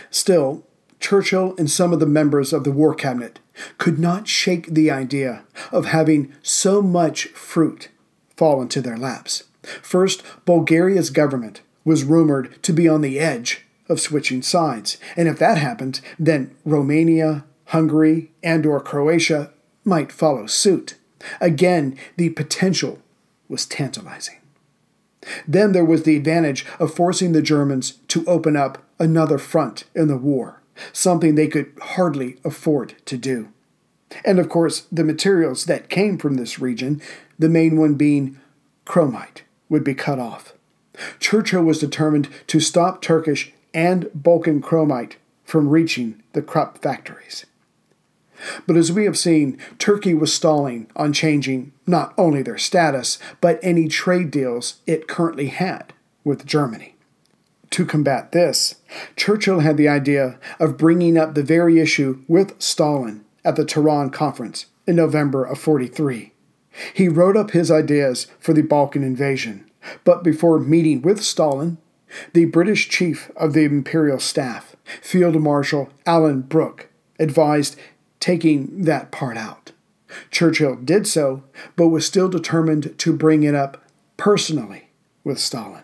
Still, 0.09 0.65
Churchill 0.99 1.55
and 1.57 1.69
some 1.69 1.93
of 1.93 1.99
the 1.99 2.05
members 2.05 2.53
of 2.53 2.63
the 2.63 2.71
War 2.71 2.95
Cabinet 2.95 3.39
could 3.77 3.99
not 3.99 4.27
shake 4.27 4.67
the 4.67 4.91
idea 4.91 5.43
of 5.71 5.85
having 5.85 6.33
so 6.41 6.81
much 6.81 7.27
fruit 7.27 7.89
fall 8.35 8.61
into 8.61 8.81
their 8.81 8.97
laps. 8.97 9.43
First, 9.81 10.23
Bulgaria's 10.45 11.09
government 11.09 11.61
was 11.83 12.03
rumored 12.03 12.61
to 12.63 12.73
be 12.73 12.87
on 12.87 13.01
the 13.01 13.19
edge 13.19 13.65
of 13.87 13.99
switching 13.99 14.41
sides, 14.41 14.97
and 15.15 15.27
if 15.27 15.37
that 15.39 15.57
happened, 15.57 16.01
then 16.17 16.55
Romania, 16.65 17.45
Hungary, 17.65 18.31
and 18.43 18.65
or 18.65 18.79
Croatia 18.81 19.51
might 19.83 20.11
follow 20.11 20.47
suit. 20.47 20.95
Again, 21.39 21.97
the 22.17 22.29
potential 22.29 22.99
was 23.47 23.65
tantalizing. 23.65 24.39
Then 25.47 25.71
there 25.71 25.85
was 25.85 26.03
the 26.03 26.15
advantage 26.15 26.65
of 26.79 26.93
forcing 26.93 27.31
the 27.31 27.41
Germans 27.41 27.93
to 28.09 28.25
open 28.25 28.55
up 28.55 28.83
another 28.99 29.37
front 29.37 29.85
in 29.95 30.07
the 30.07 30.17
war 30.17 30.61
something 30.93 31.35
they 31.35 31.47
could 31.47 31.71
hardly 31.81 32.37
afford 32.43 32.95
to 33.05 33.17
do. 33.17 33.49
And 34.23 34.39
of 34.39 34.49
course, 34.49 34.87
the 34.91 35.03
materials 35.03 35.65
that 35.65 35.89
came 35.89 36.17
from 36.17 36.35
this 36.35 36.59
region, 36.59 37.01
the 37.37 37.49
main 37.49 37.77
one 37.77 37.95
being 37.95 38.39
chromite, 38.85 39.41
would 39.69 39.83
be 39.83 39.95
cut 39.95 40.19
off. 40.19 40.53
Churchill 41.19 41.63
was 41.63 41.79
determined 41.79 42.29
to 42.47 42.59
stop 42.59 43.01
Turkish 43.01 43.51
and 43.73 44.09
Balkan 44.13 44.61
chromite 44.61 45.13
from 45.43 45.69
reaching 45.69 46.21
the 46.33 46.41
Krupp 46.41 46.81
factories. 46.81 47.45
But 48.67 48.77
as 48.77 48.91
we 48.91 49.05
have 49.05 49.17
seen, 49.17 49.57
Turkey 49.79 50.13
was 50.13 50.33
stalling 50.33 50.87
on 50.95 51.13
changing 51.13 51.71
not 51.87 52.13
only 52.17 52.41
their 52.41 52.57
status, 52.57 53.17
but 53.41 53.59
any 53.61 53.87
trade 53.87 54.31
deals 54.31 54.81
it 54.85 55.07
currently 55.07 55.47
had 55.47 55.93
with 56.23 56.45
Germany. 56.45 56.95
To 57.71 57.85
combat 57.85 58.31
this, 58.31 58.75
Churchill 59.15 59.59
had 59.59 59.77
the 59.77 59.89
idea 59.89 60.39
of 60.59 60.77
bringing 60.77 61.17
up 61.17 61.35
the 61.35 61.43
very 61.43 61.79
issue 61.79 62.21
with 62.27 62.61
Stalin 62.61 63.25
at 63.43 63.55
the 63.55 63.65
Tehran 63.65 64.09
Conference 64.11 64.67
in 64.87 64.95
November 64.95 65.43
of 65.43 65.59
43. 65.59 66.31
He 66.93 67.07
wrote 67.07 67.37
up 67.37 67.51
his 67.51 67.71
ideas 67.71 68.27
for 68.39 68.53
the 68.53 68.61
Balkan 68.61 69.03
invasion, 69.03 69.69
but 70.03 70.23
before 70.23 70.59
meeting 70.59 71.01
with 71.01 71.23
Stalin, 71.23 71.77
the 72.33 72.45
British 72.45 72.89
chief 72.89 73.31
of 73.35 73.53
the 73.53 73.63
Imperial 73.63 74.19
Staff, 74.19 74.75
Field 75.01 75.35
Marshal 75.41 75.89
Alan 76.05 76.41
Brooke, 76.41 76.89
advised 77.19 77.77
taking 78.19 78.83
that 78.83 79.11
part 79.11 79.37
out. 79.37 79.71
Churchill 80.31 80.75
did 80.75 81.07
so, 81.07 81.43
but 81.75 81.89
was 81.89 82.05
still 82.05 82.29
determined 82.29 82.97
to 82.97 83.15
bring 83.15 83.43
it 83.43 83.55
up 83.55 83.83
personally 84.17 84.89
with 85.23 85.39
Stalin 85.39 85.83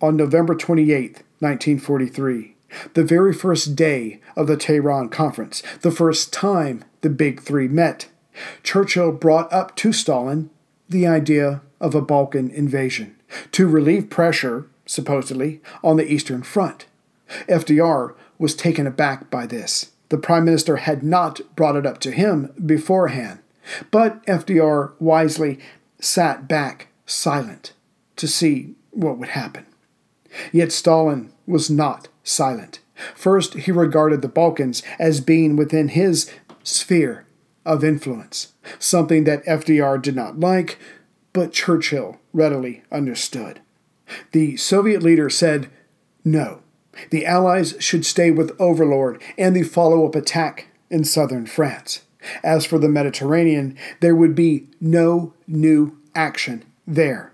on 0.00 0.16
November 0.16 0.54
28, 0.54 1.22
1943, 1.38 2.56
the 2.94 3.04
very 3.04 3.32
first 3.32 3.74
day 3.76 4.20
of 4.36 4.46
the 4.46 4.56
Tehran 4.56 5.08
Conference, 5.08 5.62
the 5.82 5.90
first 5.90 6.32
time 6.32 6.84
the 7.00 7.10
Big 7.10 7.40
Three 7.40 7.68
met, 7.68 8.08
Churchill 8.62 9.12
brought 9.12 9.52
up 9.52 9.74
to 9.76 9.92
Stalin 9.92 10.50
the 10.88 11.06
idea 11.06 11.62
of 11.80 11.94
a 11.94 12.02
Balkan 12.02 12.50
invasion 12.50 13.16
to 13.52 13.66
relieve 13.66 14.10
pressure, 14.10 14.66
supposedly, 14.84 15.60
on 15.82 15.96
the 15.96 16.10
Eastern 16.10 16.42
Front. 16.42 16.86
FDR 17.48 18.14
was 18.38 18.54
taken 18.54 18.86
aback 18.86 19.30
by 19.30 19.46
this 19.46 19.92
The 20.08 20.18
Prime 20.18 20.44
Minister 20.44 20.76
had 20.76 21.02
not 21.02 21.40
brought 21.56 21.76
it 21.76 21.86
up 21.86 21.98
to 22.00 22.10
him 22.10 22.52
beforehand, 22.64 23.40
but 23.90 24.24
FDR 24.26 24.92
wisely 25.00 25.58
sat 25.98 26.46
back 26.46 26.88
silent 27.06 27.72
to 28.16 28.28
see 28.28 28.74
what 28.90 29.18
would 29.18 29.30
happen. 29.30 29.66
Yet 30.52 30.72
Stalin 30.72 31.32
was 31.46 31.70
not 31.70 32.08
silent. 32.22 32.80
First, 33.14 33.54
he 33.54 33.72
regarded 33.72 34.22
the 34.22 34.28
Balkans 34.28 34.82
as 34.98 35.20
being 35.20 35.56
within 35.56 35.88
his 35.88 36.30
sphere 36.62 37.26
of 37.64 37.84
influence, 37.84 38.52
something 38.78 39.24
that 39.24 39.44
FDR 39.44 40.00
did 40.00 40.16
not 40.16 40.40
like, 40.40 40.78
but 41.32 41.52
Churchill 41.52 42.18
readily 42.32 42.82
understood. 42.90 43.60
The 44.32 44.56
Soviet 44.56 45.02
leader 45.02 45.28
said, 45.28 45.68
No, 46.24 46.60
the 47.10 47.26
Allies 47.26 47.74
should 47.78 48.06
stay 48.06 48.30
with 48.30 48.58
Overlord 48.60 49.22
and 49.36 49.54
the 49.54 49.62
follow 49.62 50.06
up 50.06 50.14
attack 50.14 50.68
in 50.90 51.04
southern 51.04 51.46
France. 51.46 52.02
As 52.42 52.66
for 52.66 52.78
the 52.78 52.88
Mediterranean, 52.88 53.76
there 54.00 54.16
would 54.16 54.34
be 54.34 54.68
no 54.80 55.34
new 55.46 55.96
action 56.14 56.64
there. 56.86 57.32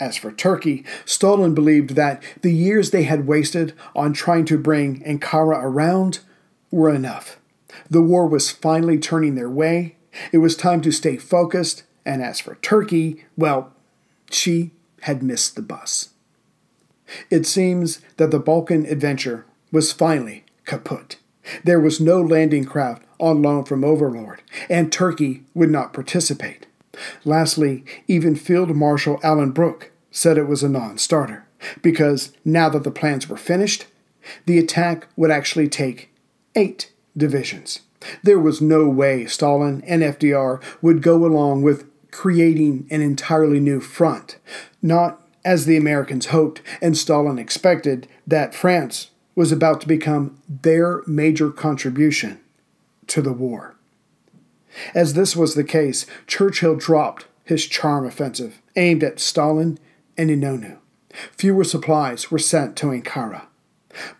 As 0.00 0.16
for 0.16 0.32
Turkey, 0.32 0.84
Stalin 1.04 1.54
believed 1.54 1.90
that 1.90 2.22
the 2.42 2.52
years 2.52 2.90
they 2.90 3.04
had 3.04 3.26
wasted 3.26 3.72
on 3.94 4.12
trying 4.12 4.44
to 4.46 4.58
bring 4.58 5.02
Ankara 5.04 5.62
around 5.62 6.20
were 6.70 6.92
enough. 6.92 7.38
The 7.88 8.02
war 8.02 8.26
was 8.26 8.50
finally 8.50 8.98
turning 8.98 9.34
their 9.34 9.50
way. 9.50 9.96
It 10.32 10.38
was 10.38 10.56
time 10.56 10.80
to 10.82 10.92
stay 10.92 11.16
focused, 11.16 11.84
and 12.04 12.22
as 12.22 12.40
for 12.40 12.56
Turkey, 12.56 13.24
well, 13.36 13.72
she 14.30 14.72
had 15.02 15.22
missed 15.22 15.54
the 15.54 15.62
bus. 15.62 16.11
It 17.30 17.46
seems 17.46 18.00
that 18.16 18.30
the 18.30 18.38
Balkan 18.38 18.86
adventure 18.86 19.44
was 19.70 19.92
finally 19.92 20.44
kaput. 20.64 21.16
There 21.64 21.80
was 21.80 22.00
no 22.00 22.20
landing 22.20 22.64
craft 22.64 23.02
on 23.18 23.42
loan 23.42 23.64
from 23.64 23.84
Overlord, 23.84 24.42
and 24.68 24.92
Turkey 24.92 25.42
would 25.54 25.70
not 25.70 25.92
participate. 25.92 26.66
Lastly, 27.24 27.84
even 28.06 28.36
Field 28.36 28.74
Marshal 28.74 29.18
Alan 29.22 29.50
Brooke 29.50 29.90
said 30.10 30.36
it 30.36 30.46
was 30.46 30.62
a 30.62 30.68
non 30.68 30.98
starter, 30.98 31.46
because 31.80 32.32
now 32.44 32.68
that 32.68 32.84
the 32.84 32.90
plans 32.90 33.28
were 33.28 33.36
finished, 33.36 33.86
the 34.46 34.58
attack 34.58 35.08
would 35.16 35.30
actually 35.30 35.68
take 35.68 36.10
eight 36.54 36.92
divisions. 37.16 37.80
There 38.22 38.38
was 38.38 38.60
no 38.60 38.88
way 38.88 39.26
Stalin 39.26 39.82
and 39.86 40.02
FDR 40.02 40.62
would 40.80 41.02
go 41.02 41.24
along 41.24 41.62
with 41.62 41.88
creating 42.10 42.86
an 42.90 43.00
entirely 43.00 43.58
new 43.58 43.80
front, 43.80 44.38
not 44.82 45.21
as 45.44 45.66
the 45.66 45.76
Americans 45.76 46.26
hoped 46.26 46.62
and 46.80 46.96
Stalin 46.96 47.38
expected 47.38 48.06
that 48.26 48.54
France 48.54 49.10
was 49.34 49.52
about 49.52 49.80
to 49.80 49.88
become 49.88 50.38
their 50.48 51.02
major 51.06 51.50
contribution 51.50 52.40
to 53.06 53.22
the 53.22 53.32
war. 53.32 53.74
As 54.94 55.14
this 55.14 55.36
was 55.36 55.54
the 55.54 55.64
case, 55.64 56.06
Churchill 56.26 56.76
dropped 56.76 57.26
his 57.44 57.66
charm 57.66 58.06
offensive 58.06 58.60
aimed 58.76 59.02
at 59.02 59.20
Stalin 59.20 59.78
and 60.16 60.30
Inonu. 60.30 60.78
Fewer 61.36 61.64
supplies 61.64 62.30
were 62.30 62.38
sent 62.38 62.76
to 62.76 62.86
Ankara. 62.86 63.42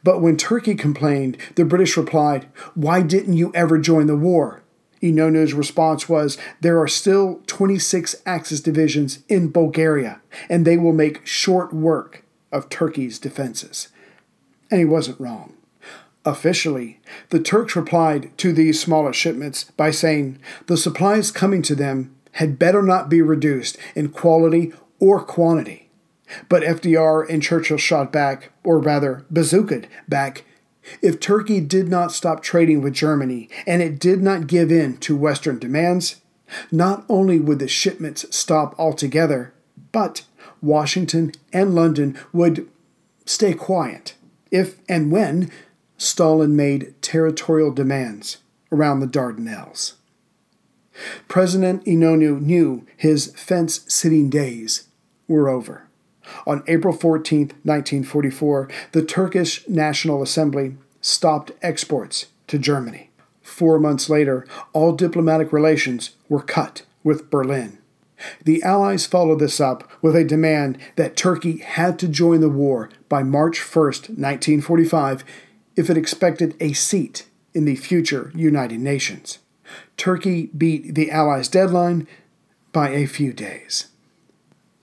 But 0.02 0.20
when 0.20 0.36
Turkey 0.36 0.74
complained, 0.74 1.38
the 1.54 1.64
British 1.64 1.96
replied, 1.96 2.46
Why 2.74 3.00
didn't 3.00 3.36
you 3.36 3.50
ever 3.54 3.78
join 3.78 4.06
the 4.06 4.16
war? 4.16 4.61
Inonu's 5.02 5.52
response 5.52 6.08
was, 6.08 6.38
There 6.60 6.80
are 6.80 6.88
still 6.88 7.40
26 7.46 8.16
Axis 8.24 8.60
divisions 8.60 9.20
in 9.28 9.50
Bulgaria, 9.50 10.20
and 10.48 10.64
they 10.64 10.76
will 10.76 10.92
make 10.92 11.26
short 11.26 11.72
work 11.72 12.24
of 12.52 12.68
Turkey's 12.68 13.18
defenses. 13.18 13.88
And 14.70 14.78
he 14.78 14.84
wasn't 14.84 15.20
wrong. 15.20 15.54
Officially, 16.24 17.00
the 17.30 17.40
Turks 17.40 17.74
replied 17.74 18.30
to 18.38 18.52
these 18.52 18.80
smaller 18.80 19.12
shipments 19.12 19.64
by 19.76 19.90
saying 19.90 20.38
the 20.66 20.76
supplies 20.76 21.32
coming 21.32 21.62
to 21.62 21.74
them 21.74 22.14
had 22.32 22.58
better 22.58 22.80
not 22.80 23.08
be 23.08 23.20
reduced 23.20 23.76
in 23.96 24.08
quality 24.08 24.72
or 25.00 25.20
quantity. 25.20 25.90
But 26.48 26.62
FDR 26.62 27.28
and 27.28 27.42
Churchill 27.42 27.76
shot 27.76 28.12
back, 28.12 28.52
or 28.62 28.78
rather 28.78 29.26
bazookaed 29.32 29.86
back, 30.08 30.44
if 31.00 31.20
Turkey 31.20 31.60
did 31.60 31.88
not 31.88 32.12
stop 32.12 32.42
trading 32.42 32.80
with 32.80 32.92
Germany 32.92 33.48
and 33.66 33.82
it 33.82 33.98
did 33.98 34.22
not 34.22 34.46
give 34.46 34.70
in 34.70 34.96
to 34.98 35.16
Western 35.16 35.58
demands, 35.58 36.20
not 36.70 37.04
only 37.08 37.38
would 37.38 37.58
the 37.58 37.68
shipments 37.68 38.26
stop 38.34 38.74
altogether, 38.78 39.52
but 39.90 40.24
Washington 40.60 41.32
and 41.52 41.74
London 41.74 42.18
would 42.32 42.68
stay 43.24 43.54
quiet 43.54 44.14
if 44.50 44.78
and 44.88 45.10
when 45.10 45.50
Stalin 45.96 46.56
made 46.56 46.94
territorial 47.00 47.70
demands 47.70 48.38
around 48.70 49.00
the 49.00 49.06
Dardanelles. 49.06 49.94
President 51.28 51.84
Inonu 51.84 52.40
knew 52.40 52.86
his 52.96 53.32
fence 53.36 53.84
sitting 53.88 54.28
days 54.28 54.88
were 55.26 55.48
over. 55.48 55.88
On 56.46 56.62
April 56.66 56.94
14, 56.94 57.48
1944, 57.62 58.68
the 58.92 59.04
Turkish 59.04 59.68
National 59.68 60.22
Assembly 60.22 60.76
stopped 61.00 61.52
exports 61.62 62.26
to 62.46 62.58
Germany. 62.58 63.10
Four 63.42 63.78
months 63.78 64.08
later, 64.08 64.46
all 64.72 64.92
diplomatic 64.92 65.52
relations 65.52 66.10
were 66.28 66.42
cut 66.42 66.82
with 67.02 67.30
Berlin. 67.30 67.78
The 68.44 68.62
Allies 68.62 69.04
followed 69.06 69.40
this 69.40 69.60
up 69.60 69.90
with 70.00 70.14
a 70.14 70.24
demand 70.24 70.78
that 70.96 71.16
Turkey 71.16 71.58
had 71.58 71.98
to 71.98 72.08
join 72.08 72.40
the 72.40 72.48
war 72.48 72.88
by 73.08 73.22
March 73.22 73.60
1, 73.60 73.84
1945, 73.84 75.24
if 75.76 75.90
it 75.90 75.96
expected 75.96 76.54
a 76.60 76.72
seat 76.72 77.26
in 77.54 77.64
the 77.64 77.76
future 77.76 78.30
United 78.34 78.80
Nations. 78.80 79.38
Turkey 79.96 80.46
beat 80.56 80.94
the 80.94 81.10
Allies' 81.10 81.48
deadline 81.48 82.06
by 82.72 82.90
a 82.90 83.06
few 83.06 83.32
days. 83.32 83.88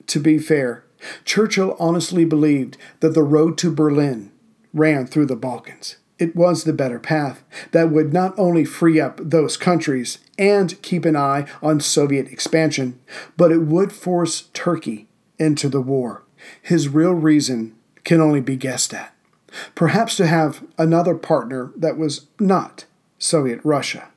To 0.07 0.19
be 0.19 0.37
fair, 0.39 0.83
Churchill 1.25 1.75
honestly 1.79 2.25
believed 2.25 2.77
that 2.99 3.13
the 3.13 3.23
road 3.23 3.57
to 3.59 3.71
Berlin 3.71 4.31
ran 4.73 5.07
through 5.07 5.25
the 5.25 5.35
Balkans. 5.35 5.97
It 6.17 6.35
was 6.35 6.63
the 6.63 6.73
better 6.73 6.99
path 6.99 7.43
that 7.71 7.91
would 7.91 8.11
not 8.11 8.37
only 8.37 8.65
free 8.65 8.99
up 8.99 9.19
those 9.23 9.55
countries 9.55 10.19
and 10.37 10.79
keep 10.81 11.05
an 11.05 11.15
eye 11.15 11.47
on 11.61 11.79
Soviet 11.79 12.27
expansion, 12.27 12.99
but 13.37 13.51
it 13.51 13.61
would 13.61 13.93
force 13.93 14.49
Turkey 14.53 15.07
into 15.37 15.69
the 15.69 15.81
war. 15.81 16.23
His 16.61 16.89
real 16.89 17.13
reason 17.13 17.75
can 18.03 18.19
only 18.19 18.41
be 18.41 18.57
guessed 18.57 18.93
at. 18.93 19.15
Perhaps 19.75 20.17
to 20.17 20.27
have 20.27 20.63
another 20.77 21.15
partner 21.15 21.71
that 21.75 21.97
was 21.97 22.27
not 22.39 22.85
Soviet 23.17 23.59
Russia. 23.63 24.09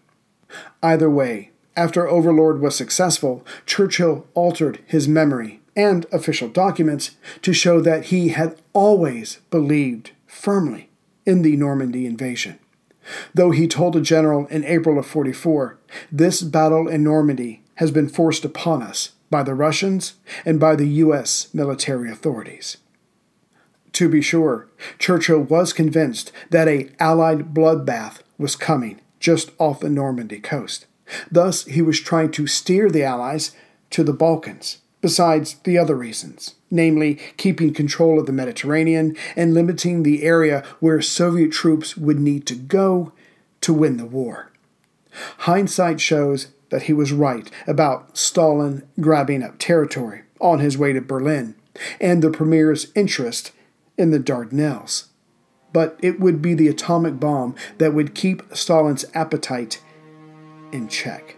Either 0.82 1.08
way, 1.08 1.50
after 1.76 2.06
Overlord 2.06 2.60
was 2.60 2.76
successful, 2.76 3.46
Churchill 3.64 4.26
altered 4.34 4.80
his 4.86 5.08
memory 5.08 5.61
and 5.74 6.06
official 6.12 6.48
documents 6.48 7.12
to 7.42 7.52
show 7.52 7.80
that 7.80 8.06
he 8.06 8.28
had 8.28 8.60
always 8.72 9.38
believed 9.50 10.12
firmly 10.26 10.90
in 11.24 11.42
the 11.42 11.56
Normandy 11.56 12.06
invasion. 12.06 12.58
Though 13.34 13.50
he 13.50 13.66
told 13.66 13.96
a 13.96 14.00
general 14.00 14.46
in 14.46 14.64
April 14.64 14.98
of 14.98 15.06
44, 15.06 15.78
this 16.10 16.42
battle 16.42 16.88
in 16.88 17.02
Normandy 17.02 17.62
has 17.76 17.90
been 17.90 18.08
forced 18.08 18.44
upon 18.44 18.82
us 18.82 19.12
by 19.30 19.42
the 19.42 19.54
Russians 19.54 20.14
and 20.44 20.60
by 20.60 20.76
the 20.76 20.86
U.S. 20.86 21.52
military 21.54 22.10
authorities. 22.10 22.76
To 23.94 24.08
be 24.08 24.22
sure, 24.22 24.68
Churchill 24.98 25.40
was 25.40 25.72
convinced 25.72 26.32
that 26.50 26.68
a 26.68 26.90
Allied 26.98 27.52
bloodbath 27.52 28.20
was 28.38 28.56
coming 28.56 29.00
just 29.20 29.50
off 29.58 29.80
the 29.80 29.90
Normandy 29.90 30.40
coast. 30.40 30.86
Thus, 31.30 31.64
he 31.64 31.82
was 31.82 32.00
trying 32.00 32.30
to 32.32 32.46
steer 32.46 32.90
the 32.90 33.04
Allies 33.04 33.52
to 33.90 34.02
the 34.02 34.12
Balkans 34.12 34.81
besides 35.02 35.56
the 35.64 35.76
other 35.76 35.94
reasons, 35.94 36.54
namely 36.70 37.18
keeping 37.36 37.74
control 37.74 38.18
of 38.18 38.24
the 38.24 38.32
Mediterranean 38.32 39.14
and 39.36 39.52
limiting 39.52 40.02
the 40.02 40.22
area 40.22 40.64
where 40.80 41.02
Soviet 41.02 41.52
troops 41.52 41.96
would 41.98 42.18
need 42.18 42.46
to 42.46 42.54
go 42.54 43.12
to 43.60 43.74
win 43.74 43.98
the 43.98 44.06
war. 44.06 44.50
Hindsight 45.38 46.00
shows 46.00 46.48
that 46.70 46.84
he 46.84 46.94
was 46.94 47.12
right 47.12 47.50
about 47.66 48.16
Stalin 48.16 48.88
grabbing 48.98 49.42
up 49.42 49.58
territory 49.58 50.22
on 50.40 50.60
his 50.60 50.78
way 50.78 50.94
to 50.94 51.00
Berlin 51.02 51.54
and 52.00 52.22
the 52.22 52.30
Premier's 52.30 52.90
interest 52.94 53.52
in 53.98 54.10
the 54.10 54.20
Dardanelles. 54.20 55.08
But 55.72 55.98
it 56.02 56.20
would 56.20 56.40
be 56.40 56.54
the 56.54 56.68
atomic 56.68 57.18
bomb 57.20 57.54
that 57.78 57.92
would 57.92 58.14
keep 58.14 58.42
Stalin's 58.54 59.04
appetite 59.14 59.82
in 60.70 60.88
check. 60.88 61.36